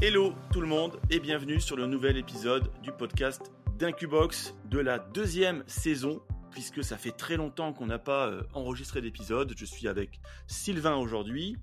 [0.00, 3.50] Hello tout le monde et bienvenue sur le nouvel épisode du podcast
[3.80, 6.22] d'Incubox de la deuxième saison
[6.52, 9.54] puisque ça fait très longtemps qu'on n'a pas euh, enregistré d'épisode.
[9.56, 11.56] Je suis avec Sylvain aujourd'hui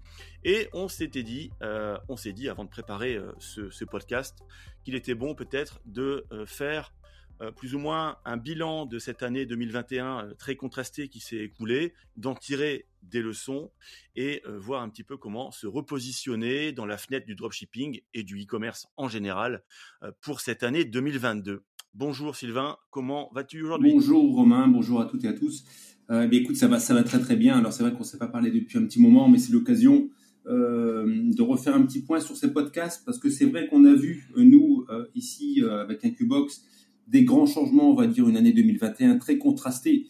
[0.44, 4.44] et on s'était dit, euh, on s'est dit avant de préparer euh, ce, podcast
[4.84, 6.92] qu'il était bon peut-être de faire
[7.56, 12.36] plus ou moins un bilan de cette année 2021 très contrastée qui s'est écoulée, d'en
[12.36, 13.72] tirer des leçons
[14.16, 18.42] et voir un petit peu comment se repositionner dans la fenêtre du dropshipping et du
[18.42, 19.64] e-commerce en général
[20.22, 21.64] pour cette année 2022.
[21.94, 23.94] Bonjour Sylvain, comment vas-tu aujourd'hui?
[23.94, 25.64] Bonjour Romain, bonjour à toutes et à tous.
[26.12, 27.58] Euh, eh écoute, ça va, ça va très très bien.
[27.58, 30.10] Alors c'est vrai qu'on ne s'est pas parlé depuis un petit moment, mais c'est l'occasion
[30.48, 33.96] euh, de refaire un petit point sur ces podcasts parce que c'est vrai qu'on a
[33.96, 36.64] vu euh, nous euh, ici avec Incubox
[37.08, 40.08] des grands changements, on va dire une année 2021 très contrastée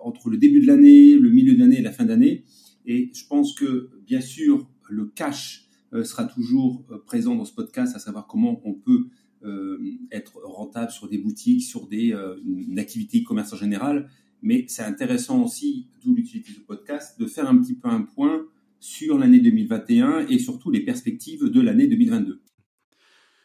[0.00, 2.44] entre le début de l'année, le milieu de l'année et la fin d'année.
[2.86, 5.68] Et je pense que bien sûr le cash
[6.04, 9.08] sera toujours présent dans ce podcast, à savoir comment on peut
[9.44, 9.76] euh,
[10.12, 14.08] être rentable sur des boutiques, sur des, euh, une activité commerce en général.
[14.40, 18.46] Mais c'est intéressant aussi, d'où l'utilité du podcast, de faire un petit peu un point
[18.78, 22.40] sur l'année 2021 et surtout les perspectives de l'année 2022.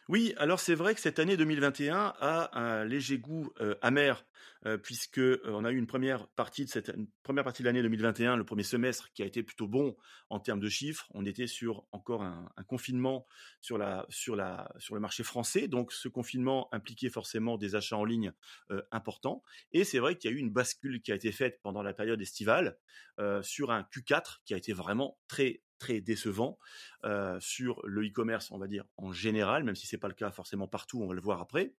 [0.08, 4.24] Oui, alors c'est vrai que cette année 2021 a un léger goût euh, amer
[4.66, 6.92] euh, puisque euh, on a eu une première partie de cette
[7.22, 9.96] première partie de l'année 2021, le premier semestre qui a été plutôt bon
[10.30, 11.06] en termes de chiffres.
[11.14, 13.24] On était sur encore un, confinement
[13.60, 13.78] sur
[14.08, 18.32] sur le marché français, donc ce confinement impliquait forcément des achats en ligne
[18.70, 19.44] euh, importants.
[19.72, 21.94] Et c'est vrai qu'il y a eu une bascule qui a été faite pendant la
[21.94, 22.78] période estivale
[23.42, 26.58] sur un Q4 qui a été vraiment très très décevant
[27.40, 30.68] sur le e-commerce, on va dire en général, même si c'est pas le cas forcément
[30.68, 31.72] partout, on va le voir après.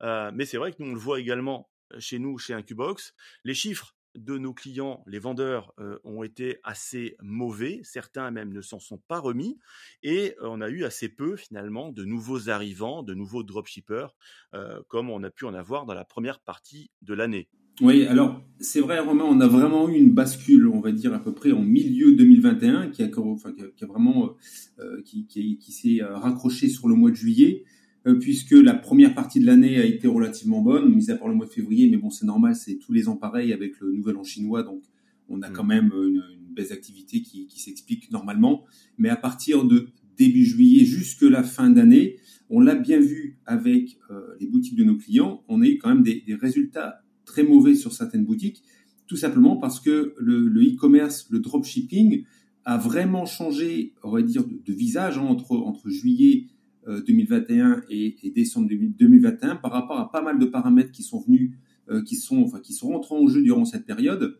[0.00, 3.14] mais c'est vrai que nous on le voit également chez nous, chez Incubox.
[3.44, 5.72] Les chiffres de nos clients, les vendeurs,
[6.04, 7.80] ont été assez mauvais.
[7.84, 9.58] Certains même ne s'en sont pas remis.
[10.02, 14.08] Et on a eu assez peu, finalement, de nouveaux arrivants, de nouveaux dropshippers,
[14.54, 17.48] euh, comme on a pu en avoir dans la première partie de l'année.
[17.80, 21.22] Oui, alors c'est vrai, Romain, on a vraiment eu une bascule, on va dire à
[21.22, 24.36] peu près en milieu 2021, qui a, enfin, qui a, vraiment,
[25.04, 27.64] qui, qui, qui s'est raccroché sur le mois de juillet.
[28.06, 31.34] Euh, puisque la première partie de l'année a été relativement bonne, mis à part le
[31.34, 34.16] mois de février, mais bon, c'est normal, c'est tous les ans pareil avec le nouvel
[34.16, 34.82] an chinois, donc
[35.28, 35.68] on a quand mm.
[35.68, 38.64] même une, une baisse d'activité qui, qui s'explique normalement.
[38.96, 42.16] Mais à partir de début juillet jusque la fin d'année,
[42.48, 45.90] on l'a bien vu avec euh, les boutiques de nos clients, on a eu quand
[45.90, 46.99] même des, des, résultats
[47.30, 48.62] très mauvais sur certaines boutiques,
[49.06, 52.24] tout simplement parce que le e-commerce, le, dropshipping
[52.64, 56.46] a vraiment changé, on va dire, de, visage hein, entre, entre juillet
[56.86, 61.52] 2021 euh, et, décembre 2021 par rapport à pas mal de paramètres qui sont venus,
[61.90, 64.38] euh, qui sont, enfin, qui sont rentrés en jeu durant cette période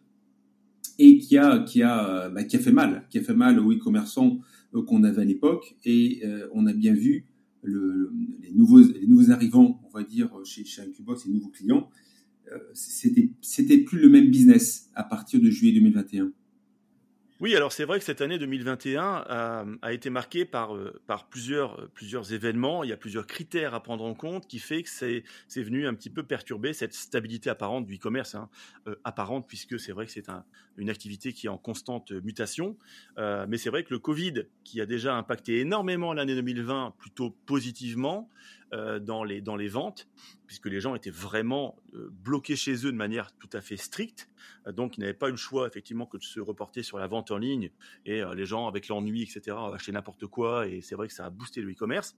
[0.98, 3.72] et qui a, qui a, bah, qui a fait mal, qui a fait mal aux
[3.72, 4.40] e-commerçants
[4.74, 7.26] euh, qu'on avait à l'époque et on a bien vu
[7.62, 8.12] le,
[8.42, 11.90] les nouveaux, les nouveaux arrivants, on va dire chez, chez Incubox, les nouveaux clients,
[12.74, 16.32] c'était, c'était plus le même business à partir de juillet 2021.
[17.40, 21.00] Oui, alors c'est vrai que cette année 2021 a, a été marquée par, euh,
[21.30, 22.84] plusieurs, euh, événements.
[22.84, 25.24] Il y a plusieurs critères à prendre en compte qui fait que c'est,
[25.62, 28.50] venu un petit peu perturber cette stabilité apparente du e-commerce, hein,
[28.86, 30.44] euh, apparente puisque c'est vrai que c'est un,
[30.76, 32.76] une activité qui est en constante mutation.
[33.18, 37.30] Euh, mais c'est vrai que le Covid, qui a déjà impacté énormément l'année 2020, plutôt
[37.46, 40.08] positivement, euh, dans, les, dans les ventes,
[40.46, 44.28] puisque les gens étaient vraiment euh, bloqués chez eux de manière tout à fait stricte.
[44.66, 47.06] Euh, donc, ils n'avaient pas eu le choix, effectivement, que de se reporter sur la
[47.06, 47.70] vente en ligne.
[48.04, 50.66] Et les gens, avec l'ennui, etc., achetaient n'importe quoi.
[50.66, 52.16] Et c'est vrai que ça a boosté le e-commerce.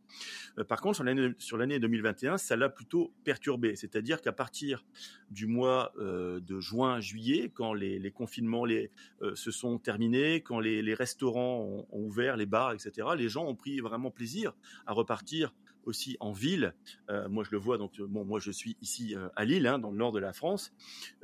[0.68, 1.04] par contre,
[1.38, 3.76] sur l'année 2021, ça l'a plutôt perturbé.
[3.76, 4.84] C'est-à-dire qu'à partir
[5.30, 8.90] du mois de juin, juillet, quand les, les confinements les,
[9.34, 13.56] se sont terminés, quand les, les restaurants ont ouvert, les bars, etc., les gens ont
[13.56, 14.54] pris vraiment plaisir
[14.86, 15.52] à repartir
[15.84, 16.74] aussi en ville.
[17.10, 17.78] Euh, moi, je le vois.
[17.78, 20.32] Donc, bon, moi, je suis ici euh, à Lille, hein, dans le nord de la
[20.32, 20.72] France,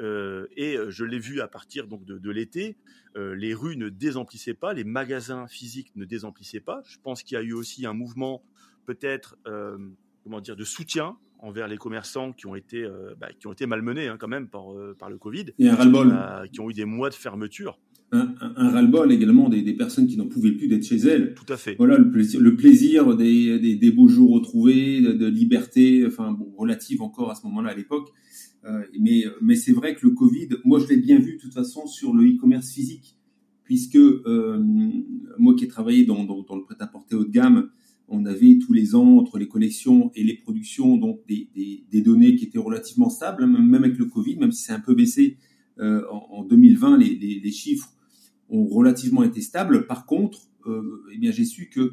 [0.01, 2.77] euh, et je l'ai vu à partir donc de, de l'été.
[3.17, 6.83] les rues ne désemplissaient pas, les magasins physiques ne désemplissaient pas.
[6.85, 8.43] Je pense qu'il y a eu aussi un mouvement,
[8.87, 9.37] peut-être,
[10.23, 12.87] comment dire, de soutien envers les commerçants qui ont été,
[13.19, 14.67] bah, qui ont été malmenés hein, quand même par,
[14.99, 15.69] par le Covid, et
[16.53, 20.17] qui ont eu des mois de fermeture un, un, ras-le-bol également des, des, personnes qui
[20.17, 21.35] n'en pouvaient plus d'être chez elles.
[21.35, 21.75] Tout à fait.
[21.77, 26.33] Voilà le plaisir, le plaisir des, des, des beaux jours retrouvés, de, de liberté, enfin
[26.33, 28.09] bon, relative encore à ce moment-là à l'époque.
[28.65, 31.55] Euh, mais mais c'est vrai que le Covid, moi je l'ai bien vu de toute
[31.55, 33.17] façon sur le e-commerce physique,
[33.65, 34.59] puisque euh,
[35.39, 37.71] moi qui ai travaillé dans, dans, dans le prêt-à-porter haut de gamme,
[38.09, 42.01] on avait tous les ans entre les collections et les productions donc des, des, des
[42.01, 45.37] données qui étaient relativement stables, même avec le Covid, même si c'est un peu baissé
[45.79, 47.93] euh, en, en, 2020, les, les, les chiffres
[48.49, 49.87] ont relativement été stables.
[49.87, 51.93] Par contre, euh, eh bien, j'ai su que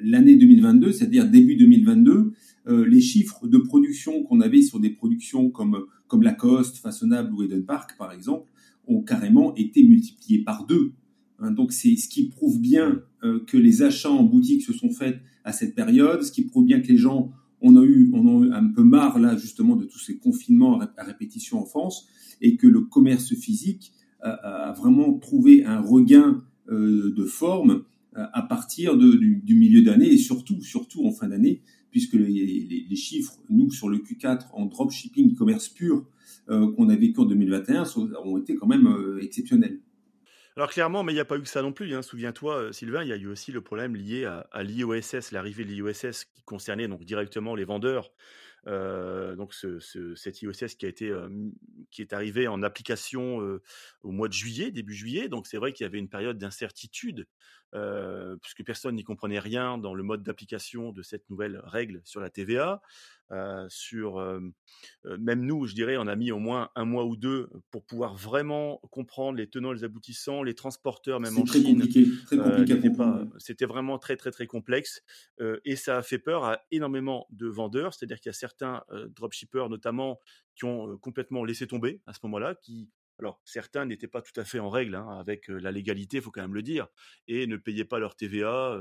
[0.00, 2.32] l'année 2022, c'est-à-dire début 2022,
[2.66, 7.62] les chiffres de production qu'on avait sur des productions comme comme Lacoste, Façonnable ou Eden
[7.62, 8.50] Park par exemple,
[8.86, 10.92] ont carrément été multipliés par deux.
[11.40, 13.02] Hein, donc c'est ce qui prouve bien
[13.46, 16.80] que les achats en boutique se sont faits à cette période, ce qui prouve bien
[16.80, 17.32] que les gens
[17.64, 20.80] on a eu, on a eu un peu marre là justement de tous ces confinements
[20.80, 22.06] à répétition en France
[22.42, 23.92] et que le commerce physique
[24.24, 27.84] a, vraiment trouvé un regain euh, de forme
[28.16, 32.96] euh, à partir du, milieu d'année et surtout, surtout en fin d'année, puisque les, les,
[32.96, 36.06] chiffres, nous, sur le Q4 en dropshipping, commerce pur,
[36.48, 37.84] euh, qu'on a vécu en 2021,
[38.24, 38.88] ont été quand même
[39.20, 39.80] exceptionnels.
[40.56, 41.94] Alors clairement, mais il n'y a pas eu que ça non plus.
[41.94, 42.02] Hein.
[42.02, 45.70] Souviens-toi, Sylvain, il y a eu aussi le problème lié à, à l'IOSS, l'arrivée de
[45.70, 48.12] l'IOSS qui concernait donc directement les vendeurs
[48.66, 51.28] donc ce, ce, cet IOSS qui a été euh,
[51.90, 53.62] qui est arrivé en application euh,
[54.02, 55.28] au mois de juillet, début juillet.
[55.28, 57.26] Donc c'est vrai qu'il y avait une période d'incertitude
[58.40, 62.30] puisque personne n'y comprenait rien dans le mode d'application de cette nouvelle règle sur la
[62.30, 62.80] TVA.
[63.32, 64.20] Euh, sur
[65.04, 68.14] même nous, je dirais, on a mis au moins un mois ou deux pour pouvoir
[68.14, 71.80] vraiment comprendre les tenants, les aboutissants, les transporteurs, même en très Chine.
[71.80, 72.90] Compliqué, très compliqué.
[73.38, 75.02] C'était vraiment très très très complexe
[75.64, 77.94] et ça a fait peur à énormément de vendeurs.
[77.94, 78.82] C'est-à-dire qu'il y a certains
[79.14, 80.18] dropshippers notamment
[80.54, 84.44] qui ont complètement laissé tomber à ce moment-là, qui alors, certains n'étaient pas tout à
[84.44, 86.88] fait en règle hein, avec la légalité, il faut quand même le dire,
[87.28, 88.76] et ne payaient pas leur TVA.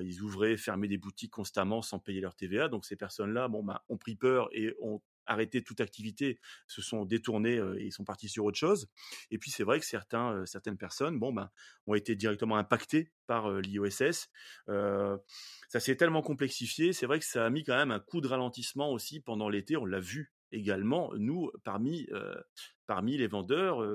[0.00, 2.68] ils ouvraient, fermaient des boutiques constamment sans payer leur TVA.
[2.68, 7.04] Donc, ces personnes-là, bon, bah, ont pris peur et ont arrêté toute activité, se sont
[7.04, 8.88] détournés et sont partis sur autre chose.
[9.30, 11.50] Et puis, c'est vrai que certains, certaines personnes, bon, ben,
[11.86, 14.30] ont été directement impactées par l'IOSS.
[14.66, 18.28] ça s'est tellement complexifié, c'est vrai que ça a mis quand même un coup de
[18.28, 19.76] ralentissement aussi pendant l'été.
[19.76, 22.06] On l'a vu également, nous, parmi,
[22.88, 23.86] parmi les vendeurs,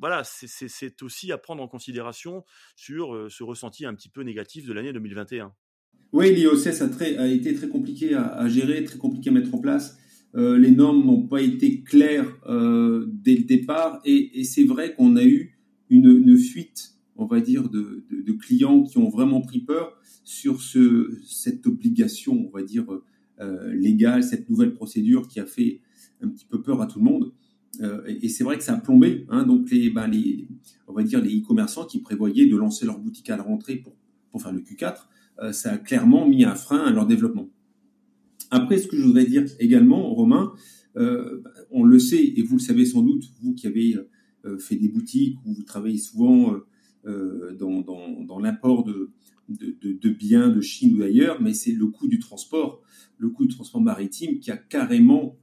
[0.00, 2.42] voilà, c'est aussi à prendre en considération
[2.74, 5.52] sur ce ressenti un petit peu négatif de l'année 2021.
[6.12, 9.96] Oui, l'IOCS a, a, été très compliqué à, gérer, très compliqué à mettre en place.
[10.34, 15.58] les normes n'ont pas été claires dès le départ et, c'est vrai qu'on a eu
[15.88, 18.04] une, fuite, on va dire, de,
[18.40, 22.86] clients qui ont vraiment pris peur sur ce, cette obligation, on va dire,
[23.72, 25.80] légale, cette nouvelle procédure qui a fait
[26.22, 27.32] un petit peu peur à tout le monde.
[27.80, 29.26] Euh, et, c'est vrai que ça a plombé.
[29.30, 30.46] Hein, donc les, ben les,
[30.88, 33.94] on va dire les e-commerçants qui prévoyaient de lancer leur boutique à la rentrée pour,
[34.30, 35.06] pour faire le Q4,
[35.40, 37.48] euh, ça a clairement mis un frein à leur développement.
[38.50, 40.52] Après, ce que je voudrais dire également, Romain,
[40.96, 43.96] euh, on le sait et vous le savez sans doute, vous qui avez
[44.58, 46.56] fait des boutiques où vous travaillez souvent
[47.04, 49.12] dans, dans, l'import de,
[49.48, 52.82] de, de, biens de Chine ou d'ailleurs, mais c'est le coût du transport
[53.18, 55.38] le coût de transport maritime qui a carrément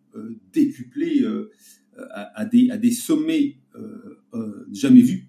[0.51, 1.23] décuplé
[1.99, 5.27] euh, à, des, à des sommets euh, jamais vus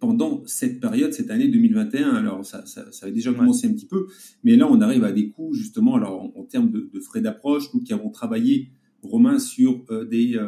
[0.00, 2.10] pendant cette période, cette année 2021.
[2.10, 4.06] Alors ça, ça, ça avait déjà commencé un petit peu,
[4.44, 7.72] mais là on arrive à des coûts justement, alors en, termes de, de, frais d'approche,
[7.74, 8.70] nous qui avons travaillé,
[9.02, 10.38] Romain, sur des,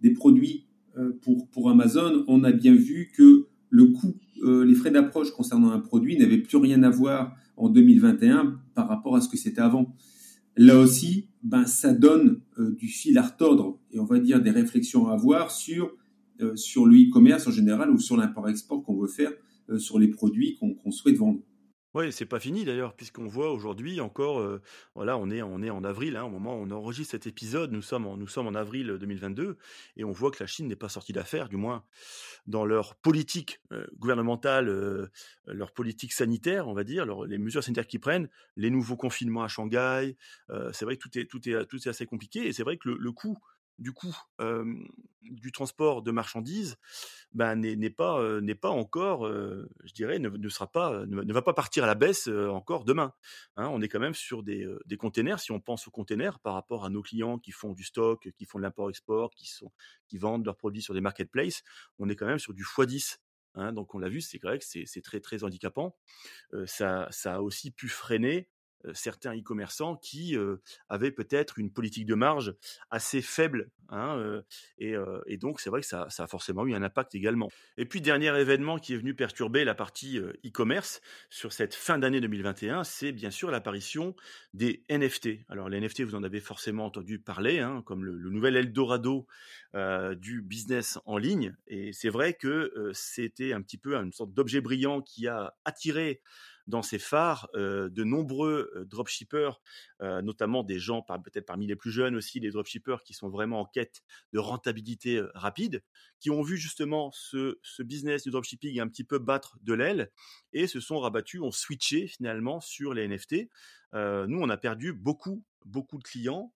[0.00, 0.66] des produits
[1.22, 4.14] pour, pour Amazon, on a bien vu que le coût,
[4.44, 9.16] les frais d'approche concernant un produit n'avaient plus rien à voir en 2021 par rapport
[9.16, 9.94] à ce que c'était avant
[10.56, 14.50] là aussi, ben, ça donne euh, du fil à retordre et on va dire des
[14.50, 15.96] réflexions à avoir sur,
[16.40, 19.32] euh, sur le e-commerce en général ou sur l'import-export qu'on veut faire
[19.70, 21.40] euh, sur les produits qu'on souhaite vendre.
[21.94, 24.62] Oui, c'est pas fini d'ailleurs, puisqu'on voit aujourd'hui encore, euh,
[24.94, 27.70] voilà, on est, on est en avril, hein, au moment où on enregistre cet épisode,
[27.70, 29.58] nous sommes en, nous sommes en avril 2022,
[29.98, 31.84] et on voit que la Chine n'est pas sortie d'affaire, du moins
[32.46, 35.10] dans leur politique euh, gouvernementale, euh,
[35.46, 39.48] leur politique sanitaire, on va dire, les mesures sanitaires qu'ils prennent, les nouveaux confinements à
[39.48, 40.16] Shanghai,
[40.72, 42.88] c'est vrai que tout est, tout est, tout est assez compliqué, et c'est vrai que
[42.88, 43.38] le, le coût
[43.78, 44.16] du coup
[45.22, 46.76] du transport de marchandises
[47.32, 48.20] ben, n'est pas
[48.60, 52.84] pas encore je dirais ne, sera pas ne, va pas partir à la baisse encore
[52.84, 53.14] demain
[53.56, 53.68] hein.
[53.68, 56.84] on est quand même sur des, des containers si on pense aux containers par rapport
[56.84, 60.56] à nos clients qui font du stock qui font de l'import export qui vendent leurs
[60.56, 61.62] produits sur des marketplaces
[61.98, 63.18] on est quand même sur du x10
[63.54, 63.72] hein.
[63.72, 65.96] donc on l'a vu c'est vrai que c'est très très handicapant
[66.66, 68.48] ça ça a aussi pu freiner
[68.94, 70.56] certains e-commerçants qui euh,
[70.88, 72.54] avaient peut-être une politique de marge
[72.90, 73.70] assez faible.
[73.88, 77.50] Hein, euh, et, donc, c'est vrai que ça, a forcément eu un impact également.
[77.76, 82.20] Et puis, dernier événement qui est venu perturber la partie e-commerce sur cette fin d'année
[82.20, 84.16] 2021, c'est bien sûr l'apparition
[84.54, 85.40] des NFT.
[85.48, 89.26] Alors, les NFT, vous en avez forcément entendu parler, hein, comme le, nouvel Eldorado
[90.16, 91.54] du business en ligne.
[91.66, 96.22] Et c'est vrai que c'était un petit peu une sorte d'objet brillant qui a attiré
[96.66, 99.60] dans ses phares de nombreux dropshippers,
[100.00, 103.64] notamment des gens peut-être parmi les plus jeunes aussi, des dropshippers qui sont vraiment en
[103.64, 104.02] quête
[104.32, 105.82] de rentabilité rapide,
[106.20, 110.10] qui ont vu justement ce, ce business du dropshipping un petit peu battre de l'aile
[110.52, 113.48] et se sont rabattus, ont switché finalement sur les NFT.
[113.92, 116.52] nous, on a perdu beaucoup, beaucoup de clients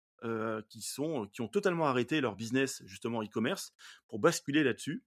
[0.69, 3.73] qui, sont, qui ont totalement arrêté leur business justement e-commerce
[4.09, 5.05] pour basculer là-dessus.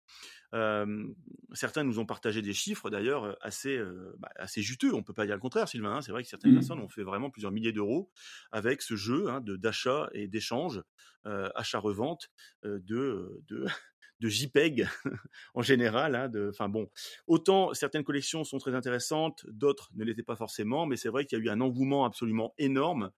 [1.53, 3.79] certains nous ont partagé des chiffres d'ailleurs assez,
[4.17, 6.01] bah, assez juteux, on peut pas dire le contraire Sylvain, hein.
[6.01, 8.11] c'est vrai que certaines mmh personnes ont fait vraiment plusieurs milliers d'euros
[8.51, 10.81] avec ce jeu hein, de d'achat et d'échange,
[11.25, 12.29] achat-revente
[12.63, 13.65] de, de,
[14.19, 14.87] de JPEG
[15.53, 16.15] en général.
[16.15, 16.89] Hein, enfin bon,
[17.27, 21.37] autant certaines collections sont très intéressantes, d'autres ne l'étaient pas forcément, mais c'est vrai qu'il
[21.37, 23.11] y a eu un engouement absolument énorme.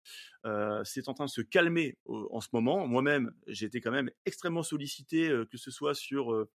[0.45, 2.87] Euh, c'est en train de se calmer en ce moment.
[2.87, 6.49] Moi-même, j'ai été quand même extrêmement sollicité, euh, que ce soit sur euh,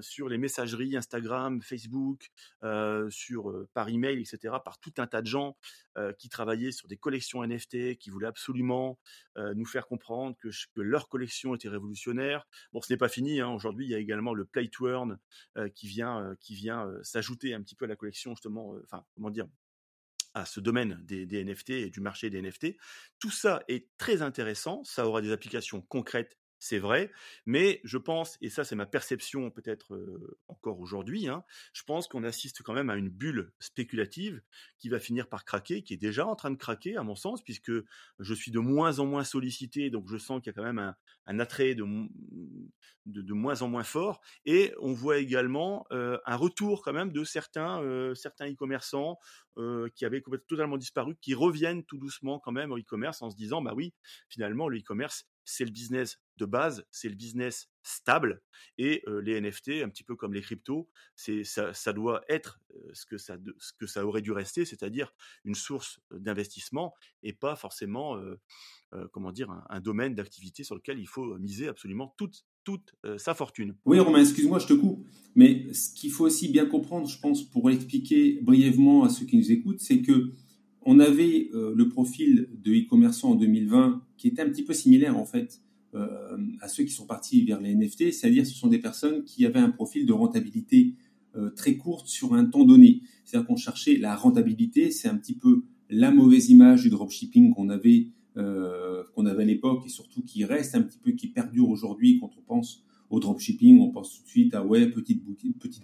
[0.00, 2.28] sur les messageries Instagram, Facebook,
[2.62, 5.56] euh, sur euh, par email, etc., par tout un tas de gens
[6.16, 9.00] qui travaillaient sur des collections NFT, qui voulaient absolument
[9.36, 12.46] nous faire comprendre que, leur collection était révolutionnaire.
[12.72, 13.40] Bon, ce n'est pas fini.
[13.40, 13.48] Hein.
[13.48, 15.18] Aujourd'hui, il y a également le Play to Earn
[15.74, 18.76] qui vient, qui vient s'ajouter un petit peu à la collection, justement.
[18.84, 19.48] Enfin, comment dire
[20.34, 22.76] à ce domaine des, des, NFT et du marché des NFT.
[23.18, 27.10] Tout ça est très intéressant, ça aura des applications concrètes c'est vrai,
[27.46, 29.98] mais je pense, et ça c'est ma perception peut-être
[30.48, 34.42] encore aujourd'hui, hein, je pense qu'on assiste quand même à une bulle spéculative
[34.78, 37.42] qui va finir par craquer, qui est déjà en train de craquer à mon sens,
[37.42, 37.72] puisque
[38.18, 40.94] je suis de moins en moins sollicité, donc je sens qu'il y a quand même
[41.26, 41.84] un, attrait de,
[43.06, 47.82] de, moins en moins fort, et on voit également un retour quand même de certains
[48.14, 49.18] certains e-commerçants
[49.94, 53.62] qui avaient totalement disparu, qui reviennent tout doucement quand même au e-commerce en se disant,
[53.62, 53.94] bah oui,
[54.28, 58.42] finalement le e-commerce c'est le business de base, c'est le business stable,
[58.76, 62.60] et les NFT, un petit peu comme les cryptos, ça, ça, doit être
[62.92, 65.12] ce que ça, ce que ça aurait dû rester, c'est-à-dire
[65.44, 68.20] une source d'investissement et pas forcément,
[69.10, 73.74] comment dire, un, domaine d'activité sur lequel il faut miser absolument toute toute sa fortune.
[73.86, 75.06] Oui, Romain, excuse-moi, je te coupe.
[75.34, 79.38] Mais ce qu'il faut aussi bien comprendre, je pense, pour expliquer brièvement à ceux qui
[79.38, 80.34] nous écoutent, c'est que
[80.90, 85.26] on avait le profil de e-commerçant en 2020 qui était un petit peu similaire en
[85.26, 85.60] fait
[85.94, 89.46] euh, à ceux qui sont partis vers les NFT, c'est-à-dire ce sont des personnes qui
[89.46, 90.92] avaient un profil de rentabilité
[91.34, 93.00] euh, très courte sur un temps donné.
[93.24, 97.70] C'est-à-dire qu'on cherchait la rentabilité, c'est un petit peu la mauvaise image du dropshipping qu'on
[97.70, 101.70] avait euh, qu'on avait à l'époque et surtout qui reste un petit peu qui perdure
[101.70, 105.22] aujourd'hui quand on pense au dropshipping, on pense tout de suite à ouais petite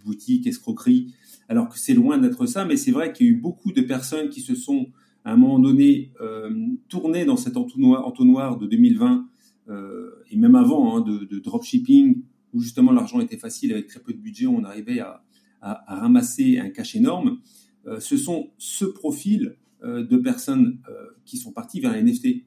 [0.04, 1.14] boutique, escroquerie,
[1.48, 2.64] alors que c'est loin d'être ça.
[2.64, 4.88] Mais c'est vrai qu'il y a eu beaucoup de personnes qui se sont
[5.24, 6.50] à un moment donné euh,
[6.88, 9.26] tourné dans cet entonnoir, de 2020
[9.68, 14.12] euh, et même avant hein, de, dropshipping où justement l'argent était facile avec très peu
[14.12, 15.22] de budget, on arrivait à,
[15.62, 17.38] ramasser un cash énorme.
[17.86, 20.78] Euh, ce sont ce profil de personnes
[21.26, 22.44] qui sont parties vers les NFT,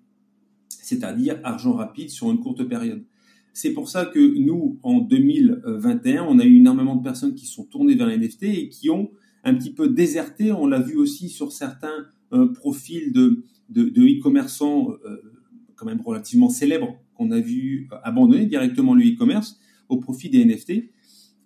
[0.69, 3.03] c'est-à-dire argent rapide sur une courte période.
[3.59, 7.63] C'est pour ça que nous, en 2021, on a eu énormément de personnes qui sont
[7.63, 9.09] tournées vers les NFT et qui ont
[9.43, 10.51] un petit peu déserté.
[10.51, 13.43] On l'a vu aussi sur certains un profil de,
[13.75, 15.17] e-commerçants euh,
[15.75, 19.59] quand même relativement célèbres qu'on a vu abandonner directement le e-commerce
[19.89, 20.91] au profit des NFT,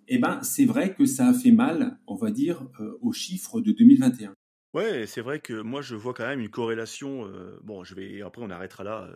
[0.08, 3.62] eh ben, c'est vrai que ça a fait mal, on va dire, euh, aux chiffres
[3.62, 4.34] de 2021.
[4.74, 7.30] Ouais, c'est vrai que moi je vois quand même une corrélation.
[7.62, 9.10] bon, je vais après on arrêtera là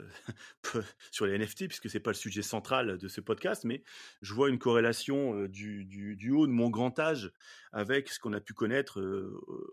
[1.10, 3.82] sur les NFT puisque c'est pas le sujet central de ce podcast, mais
[4.20, 7.32] je vois une corrélation du, du, du, haut de mon grand âge
[7.76, 9.02] avec ce qu'on a pu connaître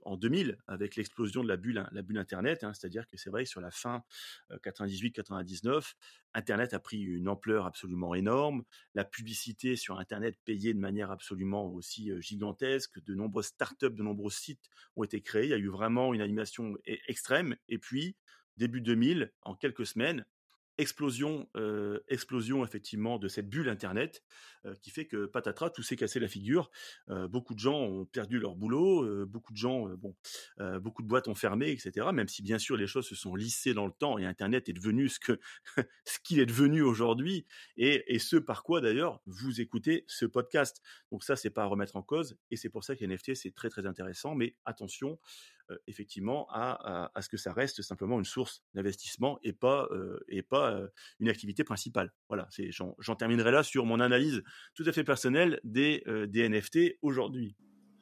[0.02, 2.66] en 2000 avec l'explosion de la bulle, la bulle Internet.
[2.66, 4.04] Hein, C'est-à-dire que c'est vrai que sur la fin
[4.52, 5.94] 98-99,
[6.34, 8.64] Internet a pris une ampleur absolument énorme.
[8.94, 13.02] La publicité sur Internet payait de manière absolument aussi gigantesque.
[13.06, 15.46] De nombreuses startups, de nombreux sites ont été créés.
[15.46, 17.56] Il y a eu vraiment une animation e-, extrême.
[17.70, 18.18] Et puis,
[18.58, 20.26] début 2000, en quelques semaines,
[20.78, 24.24] explosion, euh, explosion effectivement de cette bulle Internet
[24.66, 26.72] euh, qui fait que patatras, tout s'est cassé la figure.
[27.10, 30.16] Euh, beaucoup de gens ont perdu leur boulot, beaucoup de gens, bon,
[30.80, 32.08] beaucoup de boîtes ont fermé, etc.
[32.14, 34.74] Même si bien sûr les choses se sont lissées dans le temps et Internet est
[34.74, 35.40] devenu ce que
[36.06, 37.46] ce qu'il est devenu aujourd'hui
[37.78, 40.82] et, et, ce par quoi d'ailleurs vous écoutez ce podcast.
[41.12, 43.54] Donc ça c'est pas à remettre en cause et c'est pour ça que NFT c'est
[43.54, 44.36] très très intéressant.
[44.36, 45.20] Mais attention,
[45.88, 49.90] effectivement à, ce que ça reste simplement une source d'investissement et pas
[51.20, 52.14] une activité principale.
[52.30, 52.48] Voilà,
[53.00, 54.44] j'en terminerai là sur mon analyse
[54.76, 57.56] tout à fait personnelle des, des NFT aujourd'hui.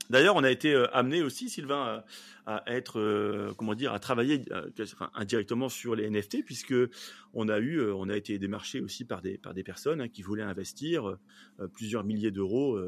[0.10, 2.04] D'ailleurs, on a été amené aussi, Sylvain,
[2.46, 3.54] à être, euh,
[4.02, 4.70] travailler euh,
[5.14, 6.74] indirectement sur les NFT, puisque
[7.34, 10.42] on a eu, euh, on a été démarché aussi par des personnes hein, qui voulaient
[10.44, 11.18] investir
[11.74, 12.80] plusieurs milliers d'euros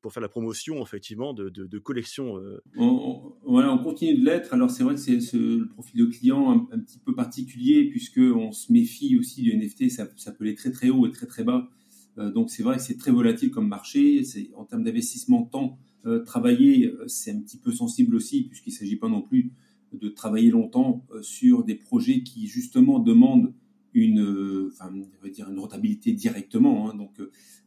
[0.00, 2.40] pour faire la promotion effectivement de, collections.
[2.76, 4.52] On, continue de l'être.
[4.52, 8.52] Alors c'est vrai que c'est le profil de client un, petit peu particulier puisque on
[8.52, 11.68] se méfie aussi du NFT, ça, peut aller très très haut et très très bas.
[12.16, 14.24] donc c'est vrai que c'est très volatile comme marché.
[14.24, 15.91] C'est en termes d'investissement temps euh,
[16.24, 19.52] travailler, euh, c'est un petit peu sensible aussi, puisqu'il ne s'agit pas non plus
[19.92, 23.52] de travailler longtemps euh, sur des projets qui justement demandent
[23.94, 26.88] une, enfin, on va dire une rentabilité directement.
[26.88, 26.94] Hein.
[26.96, 27.10] Donc,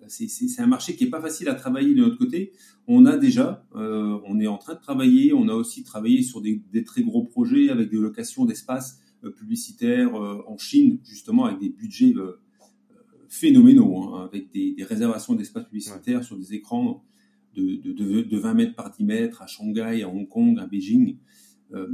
[0.08, 2.52] c'est un marché qui est pas facile à travailler de notre côté.
[2.88, 5.34] On a déjà, on est en train de travailler.
[5.34, 9.00] On a aussi travaillé sur des, des très gros projets avec des locations d'espaces
[9.38, 12.16] publicitaires en Chine, justement avec des budgets
[13.30, 17.04] phénoménaux, hein, avec des, des réservations d'espaces publicitaires sur des écrans
[17.56, 21.18] de, de, 20 mètres par 10 mètres à Shanghai, à Hong Kong, à Beijing.
[21.74, 21.88] Euh,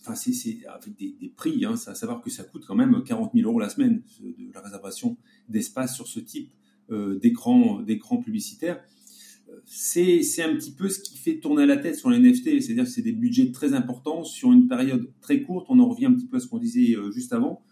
[0.00, 3.48] enfin, c'est avec des, prix, hein, à savoir que ça coûte quand même 40 000
[3.48, 5.16] euros la semaine de la réservation
[5.48, 6.50] d'espace sur ce type
[6.90, 7.82] euh, d'écran
[8.22, 8.80] publicitaire.
[9.48, 12.84] Euh, c'est un petit peu ce qui fait tourner la tête sur les NFT, c'est-à-dire
[12.84, 15.66] que c'est des budgets très importants sur une période très courte.
[15.68, 17.62] On en revient un petit peu à ce qu'on disait juste avant.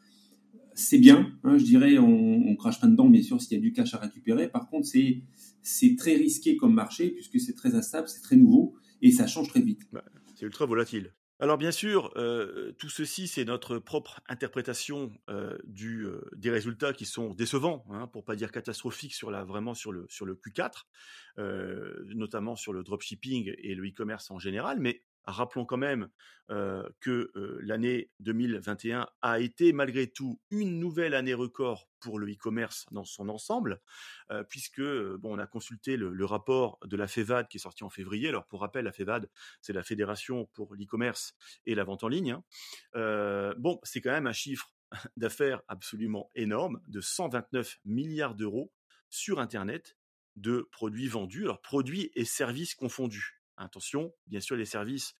[0.78, 3.72] C'est bien, hein, je dirais, on, crache pas dedans, bien sûr, s'il y a du
[3.72, 4.48] cash à récupérer.
[4.48, 5.22] Par contre, c'est
[5.62, 9.48] c'est très risqué comme marché puisque c'est très instable, c'est très nouveau et ça change
[9.48, 9.82] très vite.
[10.36, 11.12] C'est ultra volatile.
[11.38, 16.94] Alors bien sûr, euh, tout ceci, c'est notre propre interprétation euh, du, euh, des résultats
[16.94, 20.34] qui sont décevants, hein, pour pas dire catastrophiques sur la, vraiment sur le, sur le
[20.34, 20.84] Q4,
[22.14, 24.78] notamment sur le dropshipping et le e-commerce en général.
[24.80, 26.08] Mais Rappelons quand même
[27.00, 33.04] que l'année 2021 a été malgré tout une nouvelle année record pour le e-commerce dans
[33.04, 33.80] son ensemble,
[34.48, 34.82] puisque
[35.24, 38.28] on a consulté le, rapport de la FEVAD qui est sorti en février.
[38.28, 39.28] Alors pour rappel, la FEVAD,
[39.60, 41.34] c'est la Fédération pour l'e-commerce
[41.66, 42.36] et la vente en ligne.
[42.94, 43.54] Hein.
[43.58, 44.72] bon, c'est quand même un chiffre
[45.16, 48.72] d'affaires absolument énorme de 129 milliards d'euros
[49.10, 49.96] sur Internet
[50.36, 53.35] de produits vendus, produits et services confondus.
[53.56, 55.14] Attention, bien sûr, les services,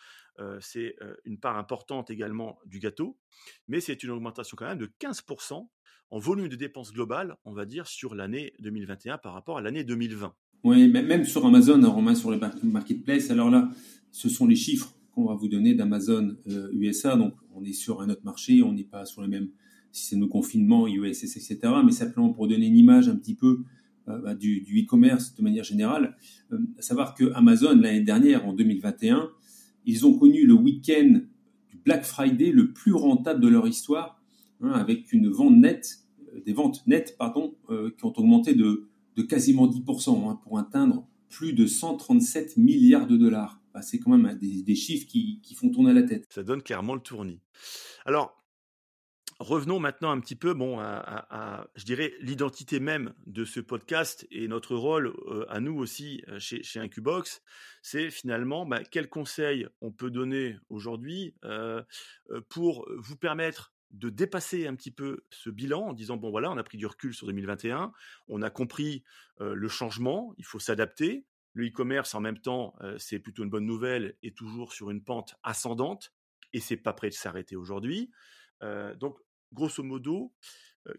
[0.61, 3.19] c'est une part importante également du gâteau,
[3.69, 5.69] mais c'est une augmentation quand même de 15%
[6.11, 9.83] en volume de dépenses globales, on va dire, sur l'année 2021 par rapport à l'année
[9.83, 10.35] 2020.
[10.65, 13.31] Oui, même sur Amazon, on remet sur les marketplaces.
[13.31, 13.69] Alors là,
[14.11, 17.17] ce sont les chiffres qu'on va vous donner d'Amazon USA.
[17.17, 19.51] Donc, on est sur un autre marché, on n'est pas sur les mêmes
[19.93, 21.59] systèmes de confinement, USS, etc.
[21.85, 23.65] Mais simplement pour donner une image un petit peu
[24.07, 26.17] bah, du, e-commerce de manière générale.
[26.53, 29.31] Euh, à savoir que Amazon, l'année dernière, en 2021,
[29.85, 31.21] ils ont connu le week-end
[31.69, 34.21] du Black Friday le plus rentable de leur histoire,
[34.61, 36.01] hein, avec une vente nette,
[36.35, 41.07] euh, des ventes nettes, pardon, qui ont augmenté de, de quasiment 10% hein, pour atteindre
[41.29, 43.61] plus de 137 milliards de dollars.
[43.75, 46.25] Bah, c'est quand même des, des chiffres qui, qui, font tourner la tête.
[46.31, 47.41] Ça donne clairement le tournis.
[48.05, 48.37] Alors,
[49.39, 54.49] Revenons maintenant un petit peu, bon, à, je dirais, l'identité même de ce podcast et
[54.49, 57.43] notre rôle euh, à nous aussi euh, chez, chez Incubox,
[57.83, 61.83] c'est finalement bah, quels conseils on peut donner aujourd'hui euh,
[62.49, 66.57] pour vous permettre de dépasser un petit peu ce bilan en disant bon voilà on
[66.57, 67.93] a pris du recul sur 2021
[68.27, 69.05] on a compris
[69.39, 71.25] le changement il faut s'adapter.
[71.53, 75.37] Le e-commerce en même temps c'est plutôt une bonne nouvelle et toujours sur une pente
[75.45, 76.13] ascendante
[76.53, 78.11] et c'est pas prêt de s'arrêter aujourd'hui.
[78.61, 79.19] Donc
[79.53, 80.33] grosso modo,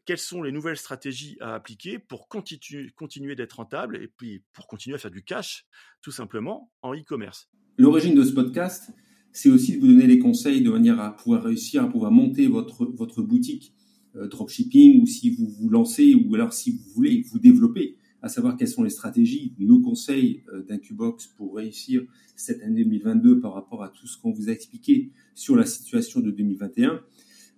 [0.05, 4.95] quelles sont les nouvelles stratégies à appliquer pour continuer d'être rentable et puis pour continuer
[4.95, 5.65] à faire du cash,
[6.01, 7.49] tout simplement, en e-commerce?
[7.77, 8.91] L'origine de ce podcast,
[9.31, 12.47] c'est aussi de vous donner des conseils de manière à pouvoir réussir à pouvoir monter
[12.47, 13.73] votre, votre boutique
[14.15, 18.57] dropshipping ou si vous vous lancez ou alors si vous voulez vous développer, à savoir
[18.57, 22.03] quelles sont les stratégies, nos conseils d'Incubox pour réussir
[22.36, 26.19] cette année 2022 par rapport à tout ce qu'on vous a expliqué sur la situation
[26.19, 27.01] de 2021.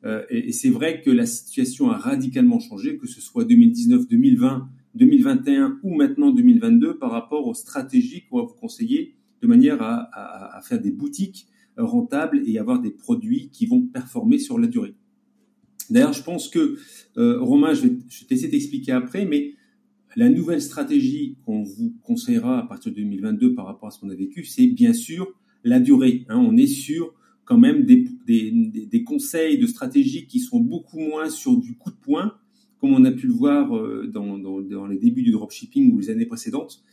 [0.05, 4.69] Euh, et, c'est vrai que la situation a radicalement changé, que ce soit 2019, 2020,
[4.95, 10.59] 2021 ou maintenant 2022 par rapport aux stratégies qu'on va vous conseiller de manière à,
[10.63, 14.95] faire des boutiques rentables et avoir des produits qui vont performer sur la durée.
[15.89, 16.77] D'ailleurs, je pense que,
[17.17, 19.53] euh, Romain, je vais, je vais t'essayer d'expliquer après, mais
[20.15, 24.09] la nouvelle stratégie qu'on vous conseillera à partir de 2022 par rapport à ce qu'on
[24.09, 25.33] a vécu, c'est bien sûr
[25.63, 26.25] la durée.
[26.29, 26.37] Hein.
[26.37, 27.13] on est sur
[27.49, 31.95] quand même des, des, conseils de stratégie qui sont beaucoup moins sur du coup de
[31.95, 32.35] poing,
[32.79, 36.27] comme on a pu le voir euh, dans les débuts du dropshipping ou les années
[36.27, 36.83] précédentes.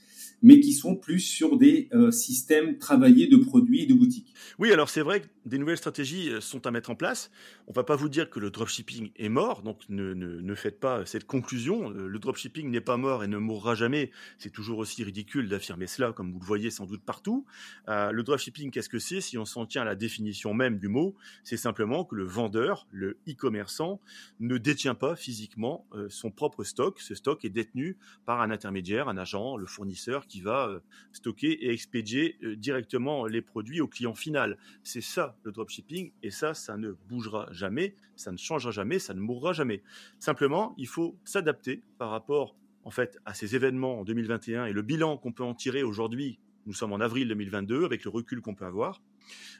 [0.43, 4.35] Mais qui sont plus sur des euh, systèmes travaillés de produits et de boutiques.
[4.59, 7.31] Oui, alors c'est vrai que des nouvelles stratégies euh, sont à mettre en place.
[7.67, 10.79] On va pas vous dire que le dropshipping est mort, donc ne, ne, ne faites
[10.79, 11.91] pas cette conclusion.
[11.91, 14.11] Euh, le dropshipping n'est pas mort et ne mourra jamais.
[14.39, 17.45] C'est toujours aussi ridicule d'affirmer cela, comme vous le voyez sans doute partout.
[17.87, 19.21] Le dropshipping, qu'est-ce que c'est?
[19.21, 22.87] Si on s'en tient à la définition même du mot, c'est simplement que le vendeur,
[22.91, 24.01] le e-commerçant,
[24.41, 27.01] ne détient pas physiquement son propre stock.
[27.01, 30.81] Ce stock est détenu par un intermédiaire, un agent, le fournisseur qui va euh,
[31.13, 34.59] stocker et expédier euh, directement les produits au client final.
[34.83, 39.15] C'est ça le dropshipping et ça, ça ne bougera jamais, ça ne changera jamais, ça
[39.15, 39.83] ne mourra jamais.
[40.19, 44.83] Simplement, il faut s'adapter par rapport en fait à ces événements en 2021 et le
[44.83, 46.39] bilan qu'on peut en tirer aujourd'hui.
[46.67, 49.03] Nous sommes en avril 2022 avec le recul qu'on peut avoir.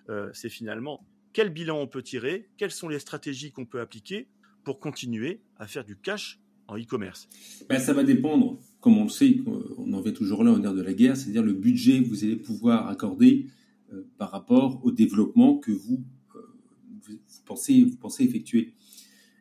[0.09, 4.29] Euh, c'est finalement quel bilan on peut tirer, quelles sont les stratégies qu'on peut appliquer
[4.65, 7.29] pour continuer à faire du cash en e-commerce
[7.69, 9.39] ben, Ça va dépendre, comme on le sait,
[9.79, 12.25] on en vient toujours là en air de la guerre, c'est-à-dire le budget que vous
[12.25, 13.47] allez pouvoir accorder
[13.93, 16.41] euh, par rapport au développement que vous, euh,
[17.07, 18.75] vous pensez effectuer.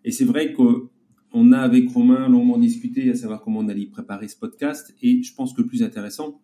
[0.03, 4.27] Et c'est vrai qu'on a avec Romain longuement discuté à savoir comment on allait préparer
[4.27, 6.41] ce podcast, et je pense que le plus intéressant,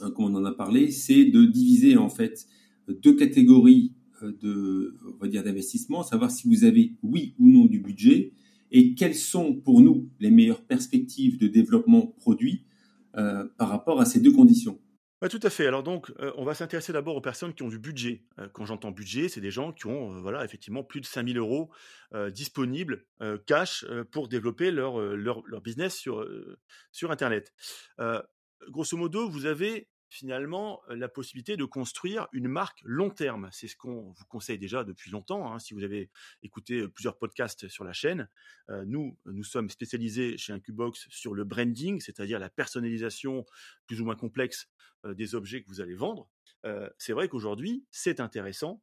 [0.00, 2.46] hein, comme on en a parlé, c'est de diviser en fait
[2.88, 7.66] deux catégories euh, de, on va dire, d'investissement, savoir si vous avez oui ou non
[7.66, 8.32] du budget
[8.70, 12.64] et quelles sont pour nous les meilleures perspectives de développement produit
[13.16, 14.80] euh, par rapport à ces deux conditions?
[15.28, 15.66] Tout à fait.
[15.66, 18.22] Alors donc, euh, on va s'intéresser d'abord aux personnes qui ont du budget.
[18.38, 21.70] Euh, quand j'entends budget, c'est des gens qui ont, voilà, effectivement, plus de 5000 euros
[22.32, 23.04] disponibles
[23.46, 26.26] cash pour développer leur, leur, leur business sur,
[26.92, 27.52] sur Internet.
[28.70, 33.48] Grosso modo, vous avez finalement euh, la possibilité de construire une marque long terme.
[33.52, 35.52] C'est ce qu'on vous conseille déjà depuis longtemps.
[35.52, 36.10] Hein, si vous avez
[36.42, 38.28] écouté euh, plusieurs podcasts sur la chaîne,
[38.70, 43.44] euh, nous, nous sommes spécialisés chez Incubox sur le branding, c'est-à-dire la personnalisation
[43.86, 44.68] plus ou moins complexe
[45.04, 46.28] des objets que vous allez vendre.
[46.98, 48.82] C'est vrai qu'aujourd'hui, c'est intéressant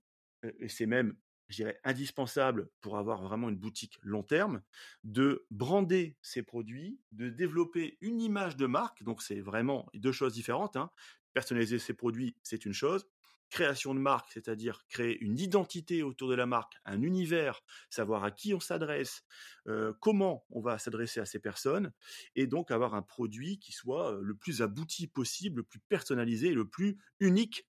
[0.60, 1.18] et c'est même
[1.50, 4.62] je dirais, indispensable pour avoir vraiment une boutique long terme,
[5.04, 9.04] de brander ses produits, de développer une image de marque.
[9.04, 10.76] Donc, c'est vraiment deux choses différentes.
[10.76, 10.90] Hein.
[11.34, 13.08] Personnaliser ses produits, c'est une chose.
[13.52, 18.32] Création de marque, c'est-à-dire créer une identité autour de la marque, un univers, savoir à
[18.32, 19.24] qui on s'adresse,
[19.68, 21.94] euh, comment on va s'adresser à ces personnes,
[22.36, 26.54] et donc avoir un produit qui soit euh, le plus abouti possible, le plus personnalisé
[26.54, 27.68] le plus unique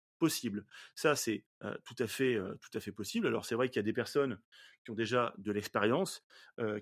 [0.95, 1.45] Ça, c'est
[1.85, 3.27] tout à fait, tout à fait possible.
[3.27, 4.39] Alors, c'est vrai qu'il y a des personnes
[4.85, 6.25] qui ont déjà de l'expérience,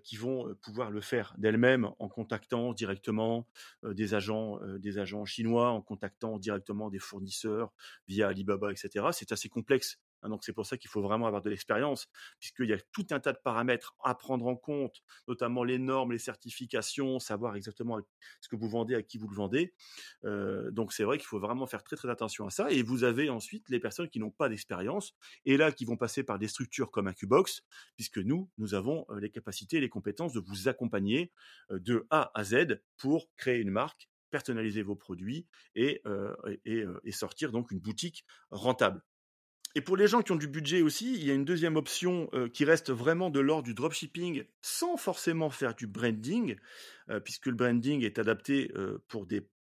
[0.03, 3.46] qui vont pouvoir le faire d'elles-mêmes en contactant directement
[3.83, 7.72] des agents, des agents chinois, en contactant directement des fournisseurs
[8.09, 9.07] via Alibaba, etc.
[9.12, 12.72] C'est assez complexe donc c'est pour ça qu'il faut vraiment avoir de l'expérience, puisqu'il y
[12.72, 17.18] a tout un tas de paramètres à prendre en compte, notamment les normes, les certifications,
[17.18, 17.98] savoir exactement
[18.40, 19.74] ce que vous vendez, à qui vous le vendez.
[20.24, 22.70] Euh, donc c'est vrai qu'il faut vraiment faire très très attention à ça.
[22.70, 26.22] Et vous avez ensuite les personnes qui n'ont pas d'expérience, et là qui vont passer
[26.22, 27.62] par des structures comme Incubox,
[27.96, 31.33] puisque nous, nous avons euh, les capacités et les compétences de vous accompagner
[31.70, 36.04] euh, de A à Z pour créer une marque personnaliser vos produits et,
[36.64, 39.02] et, et sortir donc une boutique rentable.
[39.76, 42.28] Et pour les gens qui ont du budget aussi, il y a une deuxième option
[42.35, 46.56] euh, qui reste vraiment de l'ordre du dropshipping sans forcément faire du branding,
[47.09, 49.28] euh, puisque le branding est adapté euh, pour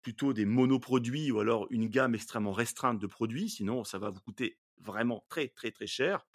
[0.01, 4.19] plutôt des monoproduits ou alors une gamme extrêmement restreinte de produits, sinon ça va vous
[4.19, 6.27] coûter vraiment très très très cher.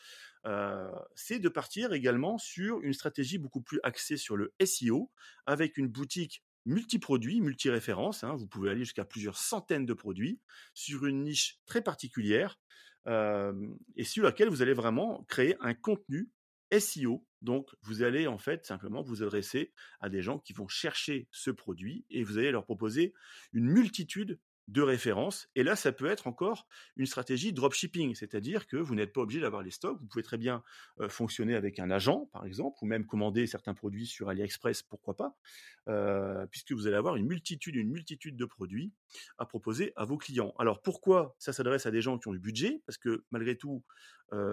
[1.14, 5.10] c'est de partir également sur une stratégie beaucoup plus axée sur le SEO
[5.44, 8.24] avec une boutique multi-produits, multi-références.
[8.24, 10.40] Hein, vous pouvez aller jusqu'à plusieurs centaines de produits
[10.72, 12.58] sur une niche très particulière
[13.06, 16.30] et sur laquelle vous allez vraiment créer un contenu
[16.76, 17.24] SEO.
[17.40, 21.50] Donc, vous allez en fait simplement vous adresser à des gens qui vont chercher ce
[21.50, 23.14] produit et vous allez leur proposer
[23.52, 25.48] une multitude de référence.
[25.54, 29.40] Et là, ça peut être encore une stratégie dropshipping, c'est-à-dire que vous n'êtes pas obligé
[29.40, 29.98] d'avoir les stocks.
[29.98, 30.62] Vous pouvez très bien
[31.08, 36.46] fonctionner avec un agent, par exemple, ou même commander certains produits sur AliExpress, pourquoi pas,
[36.50, 38.92] puisque vous allez avoir une multitude, une multitude de produits
[39.38, 40.52] à proposer à vos clients.
[40.58, 42.82] Alors pourquoi ça s'adresse à des gens qui ont du budget?
[42.86, 43.82] Parce que malgré tout,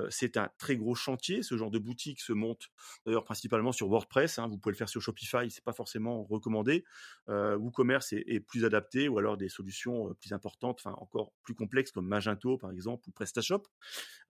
[0.09, 1.43] c'est un très gros chantier.
[1.43, 2.69] Ce genre de boutique se monte
[3.05, 4.39] d'ailleurs principalement sur WordPress.
[4.39, 4.47] Hein.
[4.47, 6.85] Vous pouvez le faire sur Shopify, c'est pas forcément recommandé.
[7.27, 11.91] WooCommerce est, est, plus adapté, ou alors des solutions plus importantes, enfin encore plus complexes
[11.91, 13.63] comme Magento par exemple ou PrestaShop.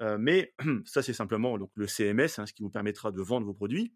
[0.02, 0.54] Euh, mais
[0.86, 3.94] ça c'est simplement donc le CMS, hein, ce qui vous permettra de vendre vos produits.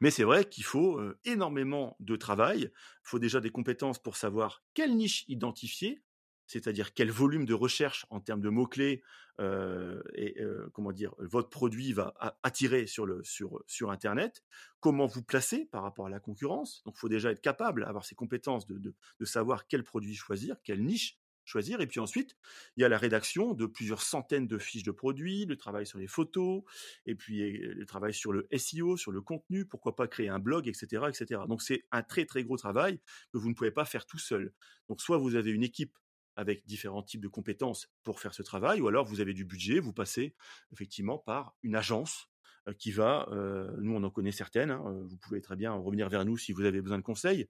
[0.00, 2.62] Mais c'est vrai qu'il faut euh, énormément de travail.
[2.62, 2.70] Il
[3.04, 6.02] faut déjà des compétences pour savoir quelle niche identifier.
[6.50, 9.02] C'est-à-dire quel volume de recherche en termes de mots-clés
[9.38, 14.42] euh, et euh, comment dire votre produit va attirer sur, le, sur, sur Internet,
[14.80, 16.82] comment vous placez par rapport à la concurrence?
[16.84, 20.16] Donc il faut déjà être capable, avoir ces compétences de, de, de savoir quel produit
[20.16, 21.80] choisir, quelle niche choisir.
[21.80, 22.36] Et puis ensuite,
[22.76, 26.00] il y a la rédaction de plusieurs centaines de fiches de produits, le travail sur
[26.00, 26.62] les photos,
[27.06, 30.66] et puis le travail sur le SEO, sur le contenu, pourquoi pas créer un blog,
[30.66, 31.04] etc.
[31.08, 31.42] etc.
[31.48, 33.00] Donc c'est un très très gros travail
[33.32, 34.52] que vous ne pouvez pas faire tout seul.
[34.88, 35.96] Donc soit vous avez une équipe
[36.36, 39.80] avec différents types de compétences pour faire ce travail, ou alors vous avez du budget,
[39.80, 40.34] vous passez
[40.72, 42.30] effectivement par une agence
[42.68, 45.72] euh, qui va, euh, nous on en connaît certaines, hein, euh, vous pouvez très bien
[45.72, 47.48] revenir vers nous si vous avez besoin de conseils,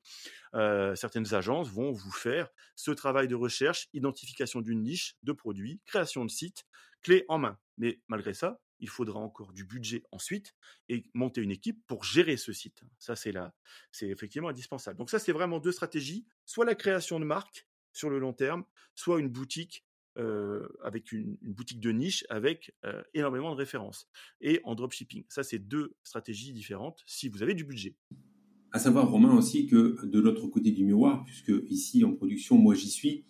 [0.53, 6.25] certaines agences vont vous faire ce travail de recherche, identification d'une niche, de produits, création
[6.25, 6.65] de site,
[7.03, 7.59] clé en main.
[7.79, 10.55] Mais malgré ça, il faudra encore du budget ensuite
[10.89, 12.83] et monter une équipe pour gérer ce site.
[12.99, 13.55] Ça, c'est là,
[13.93, 14.99] c'est effectivement indispensable.
[14.99, 18.65] Donc ça, c'est vraiment deux stratégies, soit la création de marque sur le long terme,
[18.95, 19.85] soit une boutique
[20.85, 22.75] avec une, boutique de niche avec
[23.15, 24.07] énormément de références
[24.43, 25.25] et en dropshipping.
[25.31, 27.97] Ça, c'est deux stratégies différentes si vous avez du budget.
[28.73, 32.75] À savoir, Romain, aussi que de l'autre côté du miroir, puisque ici en production, moi
[32.75, 33.25] j'y suis,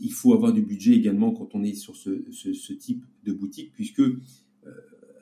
[0.00, 4.02] il faut avoir du budget également quand on est sur ce, type de boutique, puisque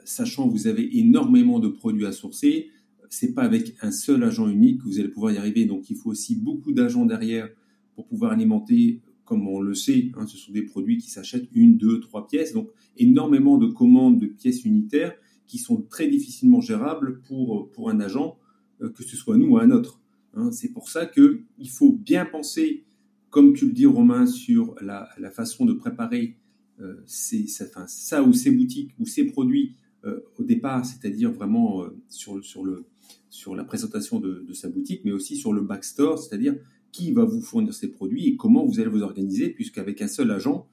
[0.08, 2.70] sachant que vous avez énormément de produits à sourcer,
[3.10, 5.66] c'est pas avec un seul agent unique que vous allez pouvoir y arriver.
[5.66, 7.48] Donc il faut aussi beaucoup d'agents derrière
[7.98, 11.76] pour pouvoir alimenter comme on le sait, hein, ce sont des produits qui s'achètent une,
[11.76, 15.16] deux, trois pièces, donc énormément de commandes de pièces unitaires
[15.48, 18.38] qui sont très difficilement gérables pour, pour un agent,
[18.82, 20.00] euh, que ce soit nous ou un autre.
[20.34, 20.52] Hein.
[20.52, 22.84] C'est pour ça qu'il faut bien penser,
[23.30, 26.36] comme tu le dis Romain, sur la, façon de préparer
[26.80, 32.64] euh, ça ou ces boutiques ou ces produits euh, au départ, c'est-à-dire vraiment sur, sur,
[32.64, 32.84] le,
[33.28, 36.54] sur la présentation de, sa boutique, mais aussi sur le backstore, c'est-à-dire
[36.92, 40.30] qui va vous fournir ces produits et comment vous allez vous organiser, puisqu'avec un seul
[40.30, 40.68] agent,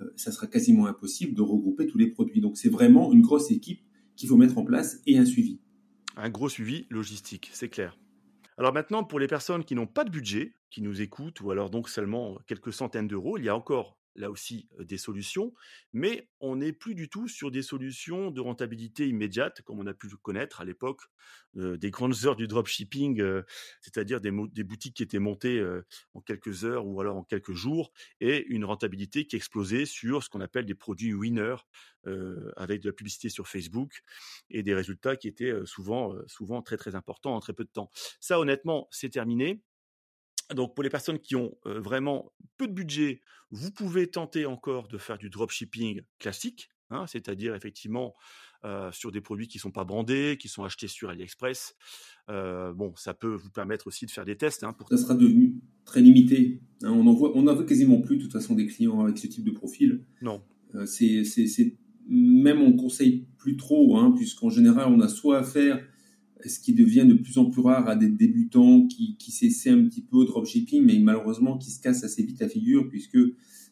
[0.00, 2.40] euh, ça sera quasiment impossible de regrouper tous les produits.
[2.40, 3.80] Donc c'est vraiment une grosse équipe
[4.16, 5.60] qu'il faut mettre en place et un suivi.
[6.16, 7.98] Un gros suivi logistique, c'est clair.
[8.58, 11.70] Alors maintenant, pour les personnes qui n'ont pas de budget, qui nous écoutent, ou alors
[11.70, 15.52] donc seulement quelques centaines d'euros, il y a encore là aussi des solutions,
[15.92, 19.94] mais on n'est plus du tout sur des solutions de rentabilité immédiate, comme on a
[19.94, 21.02] pu le connaître à l'époque
[21.54, 23.22] des grandes heures du dropshipping,
[23.80, 24.30] c'est-à-dire des,
[24.62, 25.64] boutiques qui étaient montées
[26.14, 30.28] en quelques heures ou alors en quelques jours, et une rentabilité qui explosait sur ce
[30.28, 31.56] qu'on appelle des produits winners,
[32.56, 34.02] avec de la publicité sur Facebook,
[34.48, 37.90] et des résultats qui étaient souvent, souvent très très importants en très peu de temps.
[38.20, 39.60] Ça, honnêtement, c'est terminé.
[40.54, 44.98] Donc pour les personnes qui ont vraiment peu de budget, vous pouvez tenter encore de
[44.98, 48.14] faire du dropshipping classique, hein, c'est-à-dire effectivement
[48.92, 51.74] sur des produits qui ne sont pas brandés, qui sont achetés sur AliExpress.
[52.28, 54.64] bon, ça peut vous permettre aussi de faire des tests.
[54.64, 54.88] Hein, pour...
[54.88, 56.60] Ça sera devenu très limité.
[56.82, 56.92] Hein.
[56.92, 59.44] on en voit, on voit quasiment plus de toute façon des clients avec ce type
[59.44, 60.04] de profil.
[60.20, 60.42] Non.
[60.84, 61.24] c'est,
[62.08, 65.82] même on conseille plus trop, puisqu'en général on a soit à faire
[66.44, 69.84] ce qui devient de plus en plus rare à des débutants qui, qui s'essaient un
[69.84, 73.18] petit peu dropshipping, mais malheureusement qui se cassent assez vite la figure, puisque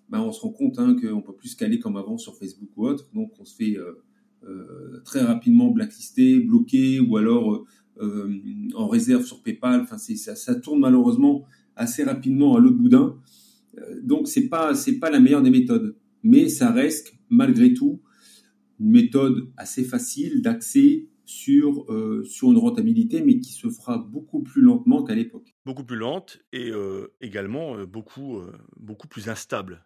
[0.09, 2.71] bah, on se rend compte hein, qu'on peut plus se caler comme avant sur Facebook
[2.77, 4.03] ou autre, donc on se fait euh,
[4.45, 7.67] euh, très rapidement blacklister, bloquer, ou alors
[8.01, 8.33] euh,
[8.75, 9.83] en réserve sur PayPal.
[9.83, 11.45] Enfin, ça, ça tourne malheureusement
[11.77, 13.17] assez rapidement à l'autre boudin.
[14.03, 18.01] donc c'est pas c'est pas la meilleure des méthodes, mais ça reste malgré tout
[18.81, 24.43] une méthode assez facile d'accès sur, euh, sur une rentabilité, mais qui se fera beaucoup
[24.43, 25.55] plus lentement qu'à l'époque.
[25.67, 28.41] Beaucoup plus lente et euh, également euh, beaucoup,
[28.77, 29.85] beaucoup plus instable.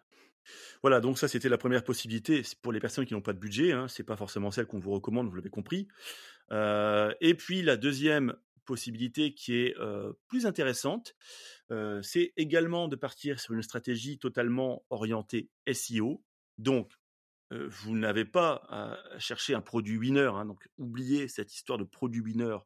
[0.81, 3.73] Voilà, donc ça c'était la première possibilité pour les personnes qui n'ont pas de budget.
[3.73, 5.87] Hein, c'est pas forcément celle qu'on vous recommande, vous l'avez compris.
[6.51, 9.75] et puis la deuxième possibilité qui est
[10.27, 11.15] plus intéressante,
[12.01, 16.23] c'est également de partir sur une stratégie totalement orientée SEO.
[16.57, 16.91] Donc
[17.69, 20.31] vous n'avez pas à chercher un produit winner.
[20.33, 22.57] Hein, donc, oubliez cette histoire de produit winner.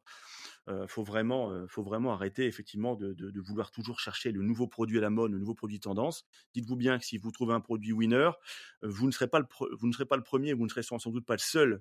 [0.70, 5.00] Il faut vraiment, faut vraiment arrêter effectivement de, vouloir toujours chercher le nouveau produit à
[5.00, 6.26] la mode, le nouveau produit tendance.
[6.52, 8.32] Dites-vous bien que si vous trouvez un produit winner,
[8.82, 9.46] vous ne serez pas le,
[9.78, 11.80] vous ne serez pas le premier, vous ne serez sans doute pas le seul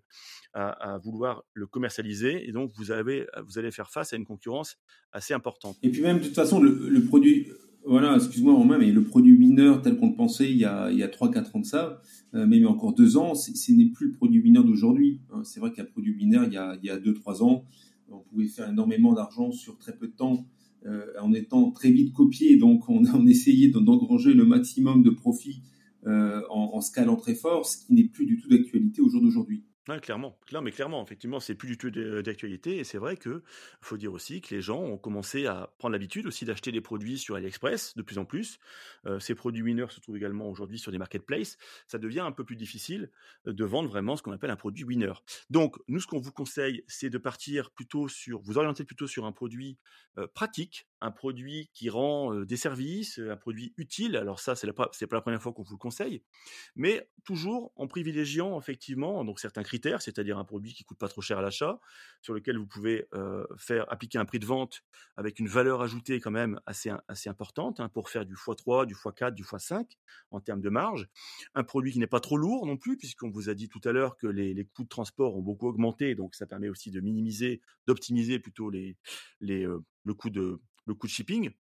[0.54, 2.48] à, vouloir le commercialiser.
[2.48, 4.78] Et donc, vous, avez, vous allez faire face à une concurrence
[5.12, 5.78] assez importante.
[5.84, 7.52] Et puis même, de toute façon, le produit,
[7.88, 10.98] voilà, excuse-moi Romain, mais le produit winner tel qu'on le pensait il y a, il
[10.98, 12.02] y a 3-4 ans de ça,
[12.36, 15.22] euh, même encore 2 ans, ce n'est plus le produit winner d'aujourd'hui.
[15.32, 15.42] Hein.
[15.44, 17.64] C'est vrai qu'un produit winner, il y a, il y a 2-3 ans,
[18.12, 20.46] on pouvait faire énormément d'argent sur très peu de temps
[20.86, 22.58] euh, en étant très vite copié.
[22.58, 25.62] Donc on, on essayait d'engranger le maximum de profit
[26.06, 29.64] euh, en scalant très fort, ce qui n'est plus du tout d'actualité au jour d'aujourd'hui.
[29.88, 32.78] Clairement, clairement, mais clairement, effectivement, c'est plus du tout d'actualité.
[32.78, 33.42] Et c'est vrai que
[33.80, 37.18] faut dire aussi que les gens ont commencé à prendre l'habitude aussi d'acheter des produits
[37.18, 38.60] sur AliExpress de plus en plus.
[39.06, 41.58] Euh, ces produits winners se trouvent également aujourd'hui sur des marketplaces.
[41.88, 43.12] Ça devient un peu plus difficile
[43.48, 45.14] euh, de vendre vraiment ce qu'on appelle un produit winner.
[45.50, 49.26] Donc, nous, ce qu'on vous conseille, c'est de partir plutôt sur, vous orienter plutôt sur
[49.26, 49.78] un produit
[50.18, 54.18] euh, pratique, un produit qui rend des services, un produit utile.
[54.18, 56.24] Alors ça, c'est pas la première fois qu'on vous le conseille,
[56.76, 61.22] mais toujours en privilégiant effectivement donc certains critères c'est-à-dire un produit qui coûte pas trop
[61.22, 61.80] cher à l'achat,
[62.22, 64.84] sur lequel vous pouvez euh, faire appliquer un prix de vente
[65.16, 68.96] avec une valeur ajoutée quand même assez assez importante hein, pour faire du x3, du
[68.96, 69.86] x4, du x5
[70.32, 71.08] en termes de marge.
[71.56, 73.92] Un produit qui n'est pas trop lourd non plus, puisqu'on vous a dit tout à
[73.92, 77.62] l'heure que les, coûts de transport ont beaucoup augmenté, donc ça permet aussi de minimiser,
[77.86, 78.96] d'optimiser plutôt les,
[79.40, 80.60] les euh, le coût de
[81.06, 81.52] shipping,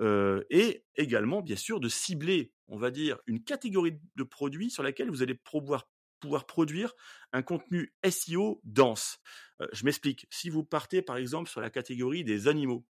[0.00, 4.82] euh, et également, bien sûr, de cibler, on va dire, une catégorie de produits sur
[4.82, 5.88] laquelle vous allez pouvoir
[6.20, 6.94] pouvoir produire
[7.32, 9.18] un contenu SEO dense.
[9.60, 10.26] Euh, je m'explique.
[10.30, 12.86] Si vous partez par exemple sur la catégorie des animaux,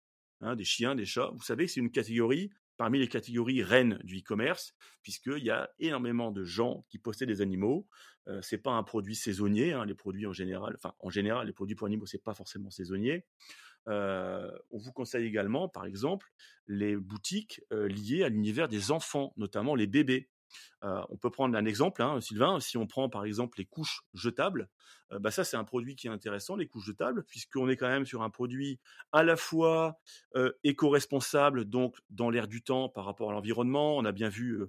[0.41, 3.99] hein, des chiens, des chats, vous savez que c'est une catégorie parmi les catégories reines
[4.03, 7.87] du e-commerce, puisqu'il y a énormément de gens qui possèdent des animaux.
[8.27, 11.75] Euh, c'est pas un produit saisonnier, hein, les produits en général, en général, les produits
[11.75, 13.25] pour animaux, c'est pas forcément saisonnier.
[13.87, 16.27] Euh, on vous conseille également, par exemple,
[16.67, 20.29] les boutiques liées à l'univers des enfants, notamment les bébés.
[20.83, 24.03] Euh, on peut prendre un exemple, hein, Sylvain, si on prend par exemple les couches
[24.13, 24.69] jetables,
[25.11, 27.87] euh, bah ça c'est un produit qui est intéressant, les couches jetables, puisqu'on est quand
[27.87, 28.79] même sur un produit
[29.11, 29.99] à la fois
[30.35, 33.97] euh, éco-responsable, donc dans l'air du temps par rapport à l'environnement.
[33.97, 34.59] On a bien vu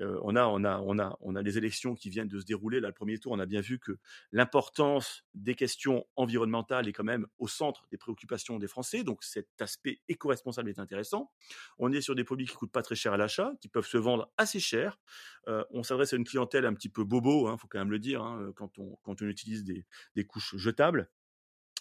[0.00, 2.80] on a, on a, on a, on a les élections qui viennent de se dérouler.
[2.80, 3.92] Là, le premier tour, on a bien vu que
[4.32, 9.04] l'importance des questions environnementales est quand même au centre des préoccupations des Français.
[9.04, 11.30] Donc, cet aspect éco-responsable est intéressant.
[11.78, 13.98] On est sur des produits qui coûtent pas très cher à l'achat, qui peuvent se
[13.98, 14.98] vendre assez cher.
[15.46, 18.22] On s'adresse à une clientèle un petit peu bobo, hein, faut quand même le dire,
[18.22, 21.08] hein, quand on quand on utilise des, des couches jetables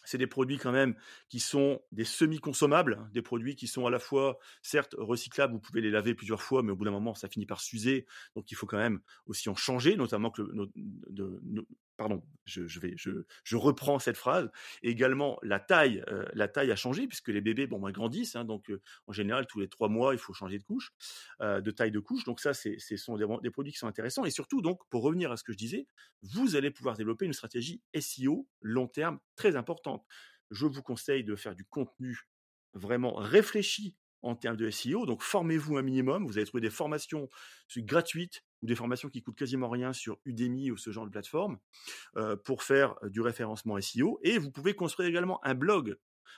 [0.04, 0.96] c'est des produits quand même
[1.30, 5.82] qui sont des semi-consommables, des produits qui sont à la fois certes recyclables, vous pouvez
[5.82, 8.56] les laver plusieurs fois, mais au bout d'un moment ça finit par s'user, donc il
[8.56, 11.66] faut quand même aussi en changer, notamment que le,
[11.98, 14.50] pardon, je, je, reprends cette phrase.
[14.82, 18.46] également, la taille, euh, la taille a changé puisque les bébés, bon, ben, grandissent, hein,
[18.46, 20.92] donc euh, en général tous les trois mois, il faut changer de couche,
[21.42, 22.24] euh, de taille de couche.
[22.24, 24.26] Donc ça, ce sont des, des, produits qui sont intéressants.
[24.26, 25.88] Et surtout, donc, pour revenir à ce que je disais,
[26.22, 30.04] vous allez pouvoir développer une stratégie SEO long terme très importante.
[30.52, 32.28] Je vous conseille de faire du contenu
[32.74, 35.06] vraiment réfléchi en termes de SEO.
[35.06, 36.26] Donc, formez-vous un minimum.
[36.26, 37.30] Vous allez trouver des formations
[37.78, 41.60] gratuites ou des formations qui coûtent quasiment rien sur Udemy ou ce genre de plateforme
[42.16, 44.20] euh, pour faire euh, du référencement SEO.
[44.24, 45.98] Et vous pouvez construire également un blog,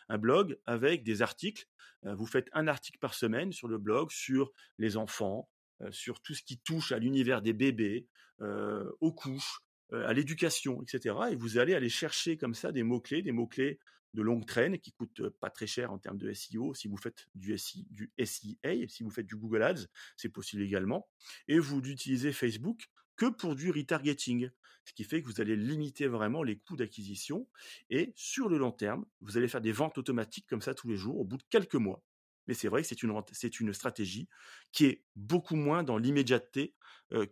[0.10, 1.66] un blog avec des articles.
[2.06, 5.50] Euh, vous faites un article par semaine sur le blog sur les enfants,
[5.92, 8.08] sur tout ce qui touche à l'univers des bébés,
[8.40, 9.60] aux couches,
[9.92, 11.16] à l'éducation, etc.
[11.32, 13.80] Et vous allez aller chercher comme ça des mots-clés, des mots-clés
[14.16, 16.74] de longue traîne qui coûtent pas très cher en termes de SEO.
[16.74, 19.86] Si vous faites du, SI, du SEA, si vous faites du Google Ads,
[20.18, 21.08] c'est possible également.
[21.48, 24.50] Et vous n'utilisez Facebook que pour du retargeting,
[24.86, 27.48] ce qui fait que vous allez limiter vraiment les coûts d'acquisition.
[27.90, 30.98] Et sur le long terme, vous allez faire des ventes automatiques comme ça tous les
[30.98, 32.04] jours au bout de quelques mois.
[32.48, 34.30] Mais c'est vrai que c'est une, c'est une stratégie
[34.72, 36.76] qui est beaucoup moins dans l'immédiateté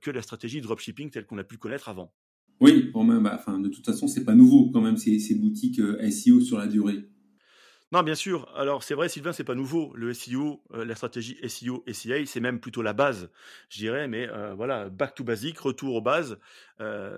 [0.01, 2.13] que la stratégie dropshipping telle qu'on a pu connaître avant.
[2.59, 6.39] Oui, bah, de toute façon, c'est pas nouveau quand même ces, ces boutiques euh, SEO
[6.39, 7.09] sur la durée.
[7.91, 8.49] Non, bien sûr.
[8.55, 9.93] Alors c'est vrai, Sylvain, c'est pas nouveau.
[9.95, 13.29] Le SEO, euh, la stratégie SEO, SEA, c'est même plutôt la base,
[13.69, 14.07] je dirais.
[14.07, 16.39] Mais euh, voilà, back to basic, retour aux bases.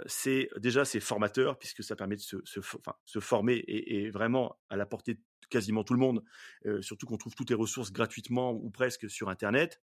[0.05, 4.75] c'est déjà c'est formateur puisque ça permet de se, se, former et, et, vraiment à
[4.75, 5.17] la portée
[5.49, 6.23] quasiment tout le monde,
[6.81, 9.81] surtout qu'on trouve toutes les ressources gratuitement ou presque sur Internet.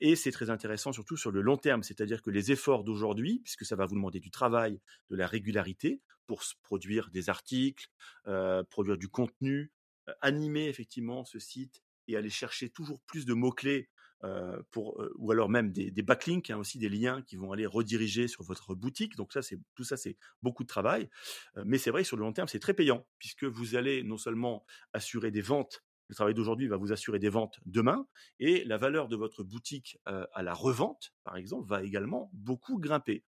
[0.00, 3.64] Et c'est très intéressant surtout sur le long terme, c'est-à-dire que les efforts d'aujourd'hui, puisque
[3.64, 7.88] ça va vous demander du travail, de la régularité pour produire des articles,
[8.70, 9.72] produire du contenu,
[10.20, 13.88] animer effectivement ce site et aller chercher toujours plus de mots-clés
[14.24, 17.66] euh, pour, euh, ou alors même des, backlinks, hein, aussi des liens qui vont aller
[17.66, 19.14] rediriger sur votre boutique.
[19.14, 21.10] Donc ça, c'est tout ça, c'est beaucoup de travail.
[21.56, 24.16] Euh, mais c'est vrai, sur le long terme, c'est très payant puisque vous allez non
[24.16, 25.84] seulement assurer des ventes.
[26.08, 28.06] Le travail d'aujourd'hui va vous assurer des ventes demain
[28.38, 33.24] et la valeur de votre boutique à la revente, par exemple, va également beaucoup grimper.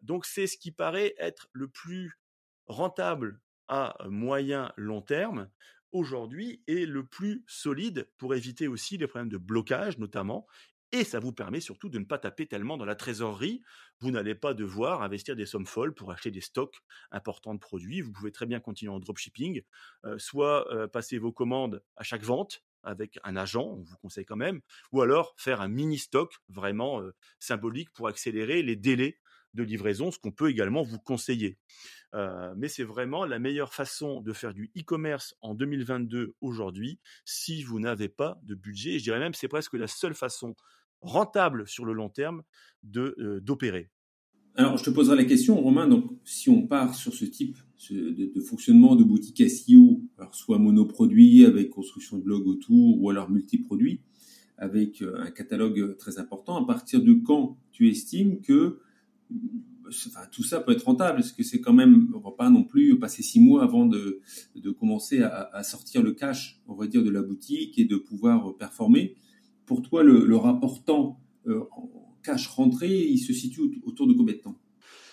[0.00, 2.18] donc c'est ce qui paraît être le plus
[2.66, 5.50] rentable à moyen long terme
[5.92, 10.46] aujourd'hui est le plus solide pour éviter aussi les problèmes de blocage notamment.
[10.92, 13.62] Et ça vous permet surtout de ne pas taper tellement dans la trésorerie.
[14.00, 16.80] Vous n'allez pas devoir investir des sommes folles pour acheter des stocks
[17.12, 18.00] importants de produits.
[18.00, 19.62] Vous pouvez très bien continuer en dropshipping,
[20.16, 24.62] soit passer vos commandes à chaque vente avec un agent, on vous conseille quand même,
[24.90, 27.02] ou alors faire un mini stock vraiment
[27.38, 29.19] symbolique pour accélérer les délais
[29.54, 31.58] de livraison, ce qu'on peut également vous conseiller.
[32.14, 37.62] Euh, mais c'est vraiment la meilleure façon de faire du e-commerce en 2022 aujourd'hui si
[37.62, 38.98] vous n'avez pas de budget.
[38.98, 40.54] Je dirais même c'est presque la seule façon
[41.00, 42.42] rentable sur le long terme
[42.82, 43.90] de euh, d'opérer.
[44.56, 45.86] Alors, je te poserai la question, Romain.
[45.86, 47.56] Donc, si on part sur ce type
[47.88, 53.30] de, fonctionnement de boutique SEO, alors soit monoproduit avec construction de blog autour, ou alors
[53.30, 54.02] multiproduit
[54.58, 58.80] avec euh, un catalogue très important, à partir de quand tu estimes que
[60.30, 62.98] tout ça peut être rentable Parce que c'est quand même, on va pas non plus
[62.98, 64.20] passer six mois avant de,
[64.54, 68.56] de commencer à, sortir le cash, on va dire, de la boutique et de pouvoir
[68.56, 69.16] performer.
[69.66, 71.64] Pour toi, le, le rapport temps euh,
[72.22, 74.60] cash rentré, il se situe autour de combien de temps?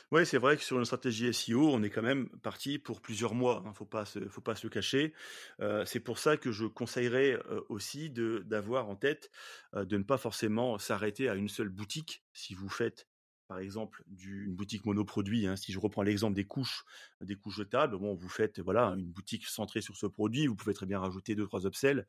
[0.09, 3.34] Oui, c'est vrai que sur une stratégie SEO, on est quand même parti pour plusieurs
[3.34, 3.61] mois.
[3.61, 5.13] Il hein, ne faut pas se, faut pas se le cacher.
[5.59, 9.30] Euh, c'est pour ça que je conseillerais euh, aussi d'avoir en tête
[9.74, 13.05] de ne pas forcément s'arrêter à une seule boutique si vous faites
[13.48, 16.84] par exemple d'une boutique monoproduit, hein, si je reprends l'exemple des couches,
[17.22, 20.74] des couches jetables, bon, vous faites voilà une boutique centrée sur ce produit, vous pouvez
[20.74, 22.06] très bien rajouter deux trois upsells,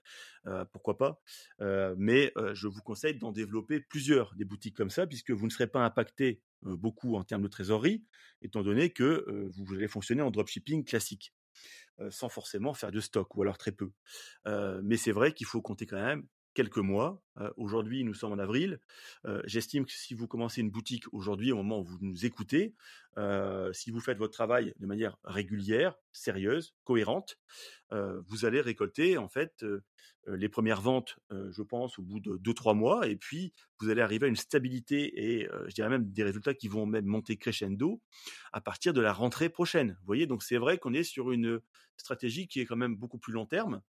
[0.46, 1.20] euh, pourquoi pas.
[1.60, 5.46] Euh, mais euh, je vous conseille d'en développer plusieurs des boutiques comme ça, puisque vous
[5.46, 8.04] ne serez pas impacté beaucoup en termes de trésorerie,
[8.42, 11.32] étant donné que vous allez fonctionner en dropshipping classique,
[12.10, 13.92] sans forcément faire de stock ou alors très peu.
[14.82, 17.22] mais c'est vrai qu'il faut compter quand même quelques mois.
[17.56, 18.80] Aujourd'hui, nous sommes en avril.
[19.44, 22.74] J'estime que si vous commencez une boutique aujourd'hui, au moment où vous nous écoutez,
[23.72, 27.38] si vous faites votre travail de manière régulière, sérieuse, cohérente,
[27.90, 29.64] vous allez récolter en fait
[30.26, 34.26] les premières ventes, je pense, au bout de 2-3 mois, et puis vous allez arriver
[34.26, 38.02] à une stabilité et je dirais même des résultats qui vont même monter crescendo
[38.52, 39.96] à partir de la rentrée prochaine.
[40.00, 41.60] Vous voyez, donc c'est vrai qu'on est sur une
[41.96, 43.80] stratégie qui est quand même beaucoup plus long terme,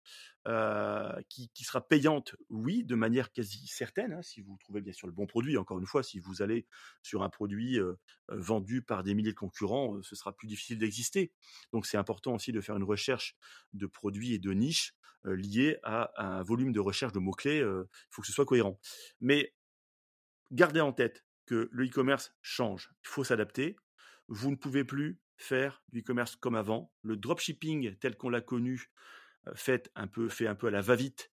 [1.28, 5.08] qui, qui, sera payante, oui, de manière quasi certaine, hein, si vous trouvez bien sûr
[5.08, 5.58] le bon produit.
[5.58, 6.68] Encore une fois, si vous allez
[7.02, 7.80] sur un produit
[8.28, 11.32] vendu par des milliers de concurrents, ce sera plus difficile d'exister.
[11.72, 13.38] Donc c'est important aussi de faire une recherche
[13.74, 17.60] de produits et de niches liés à, un volume de recherche de mots-clés.
[17.60, 18.80] Il faut que ce soit cohérent.
[19.22, 19.54] Mais
[20.52, 22.92] gardez en tête que le e-commerce change.
[23.04, 23.78] Il faut s'adapter.
[24.28, 26.92] Vous ne pouvez plus faire du e-commerce comme avant.
[27.04, 28.92] Le dropshipping tel qu'on l'a connu
[29.54, 31.32] fait un peu fait un peu à la va-vite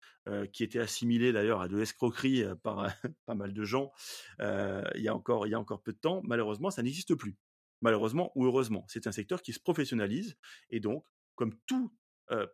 [0.53, 2.87] qui était assimilé d'ailleurs à de l'escroquerie par
[3.27, 3.91] pas mal de gens
[4.39, 6.21] il y a encore il y a encore peu de temps.
[6.25, 7.37] Malheureusement ça n'existe plus.
[7.81, 10.37] Malheureusement ou heureusement c'est un secteur qui se professionnalise
[10.69, 11.93] et donc comme tout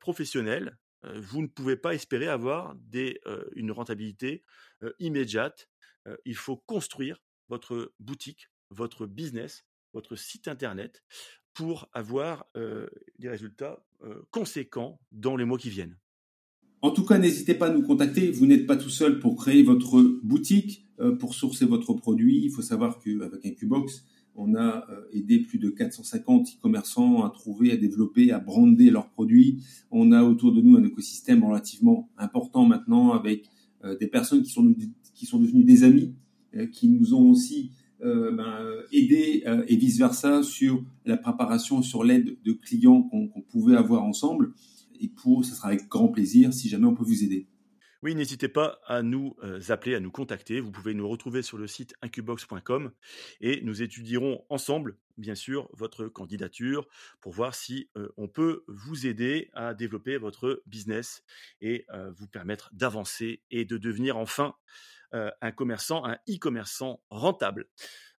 [0.00, 3.20] professionnel vous ne pouvez pas espérer avoir des,
[3.54, 4.44] une rentabilité
[4.98, 5.68] immédiate.
[6.24, 7.18] Il faut construire
[7.48, 11.02] votre boutique votre business votre site internet
[11.56, 12.46] pour avoir
[13.18, 13.82] des résultats
[14.30, 15.96] conséquents dans les mois qui viennent.
[16.82, 18.30] En tout cas, n'hésitez pas à nous contacter.
[18.30, 20.86] Vous n'êtes pas tout seul pour créer votre boutique,
[21.18, 22.44] pour sourcer votre produit.
[22.44, 24.04] Il faut savoir qu'avec un Qbox,
[24.34, 29.62] on a aidé plus de 450 e-commerçants à trouver, à développer, à brander leurs produits.
[29.90, 33.48] On a autour de nous un écosystème relativement important maintenant avec
[33.98, 34.74] des personnes qui sont,
[35.14, 36.14] qui sont devenues des amis,
[36.72, 37.72] qui nous ont aussi
[38.02, 43.28] euh, ben, aider euh, et vice versa sur la préparation, sur l'aide de clients qu'on
[43.48, 44.52] pouvait avoir ensemble.
[45.00, 47.48] Et pour, ce sera avec grand plaisir si jamais on peut vous aider.
[48.02, 50.60] Oui, n'hésitez pas à nous euh, appeler, à nous contacter.
[50.60, 52.92] Vous pouvez nous retrouver sur le site incubox.com
[53.40, 56.86] et nous étudierons ensemble, bien sûr, votre candidature
[57.22, 57.88] pour voir si
[58.18, 61.24] on peut vous aider à développer votre business
[61.62, 64.54] et vous permettre d'avancer et de devenir enfin
[65.12, 67.66] un commerçant, un e-commerçant rentable.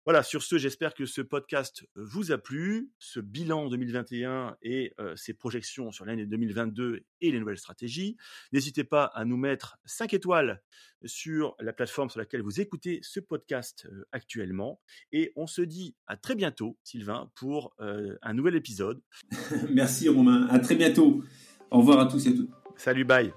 [0.06, 5.16] Voilà, sur ce, j'espère que ce podcast vous a plu, ce bilan 2021 et euh,
[5.16, 8.16] ses projections sur l'année 2022 et les nouvelles stratégies.
[8.52, 10.62] N'hésitez pas à nous mettre 5 étoiles
[11.04, 14.80] sur la plateforme sur laquelle vous écoutez ce podcast euh, actuellement.
[15.10, 19.02] Et on se dit à très bientôt, Sylvain, pour un nouvel épisode.
[19.70, 21.24] Merci Romain, à très bientôt.
[21.72, 22.50] Au revoir à tous et à toutes.
[22.76, 23.32] Salut, bye.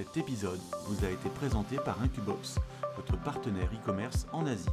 [0.00, 2.58] Cet épisode vous a été présenté par Incubox,
[2.96, 4.64] votre partenaire e-commerce en Asie.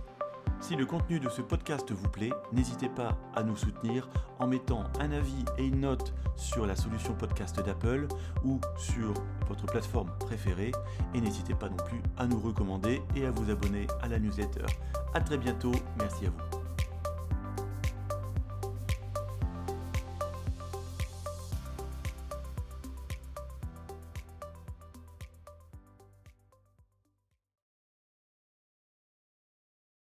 [0.62, 4.08] Si le contenu de ce podcast vous plaît, n'hésitez pas à nous soutenir
[4.40, 8.08] en mettant un avis et une note sur la solution podcast d'Apple
[8.46, 9.14] ou sur
[9.50, 10.72] votre plateforme préférée.
[11.14, 14.66] Et n'hésitez pas non plus à nous recommander et à vous abonner à la newsletter.
[15.14, 16.57] A très bientôt, merci à vous.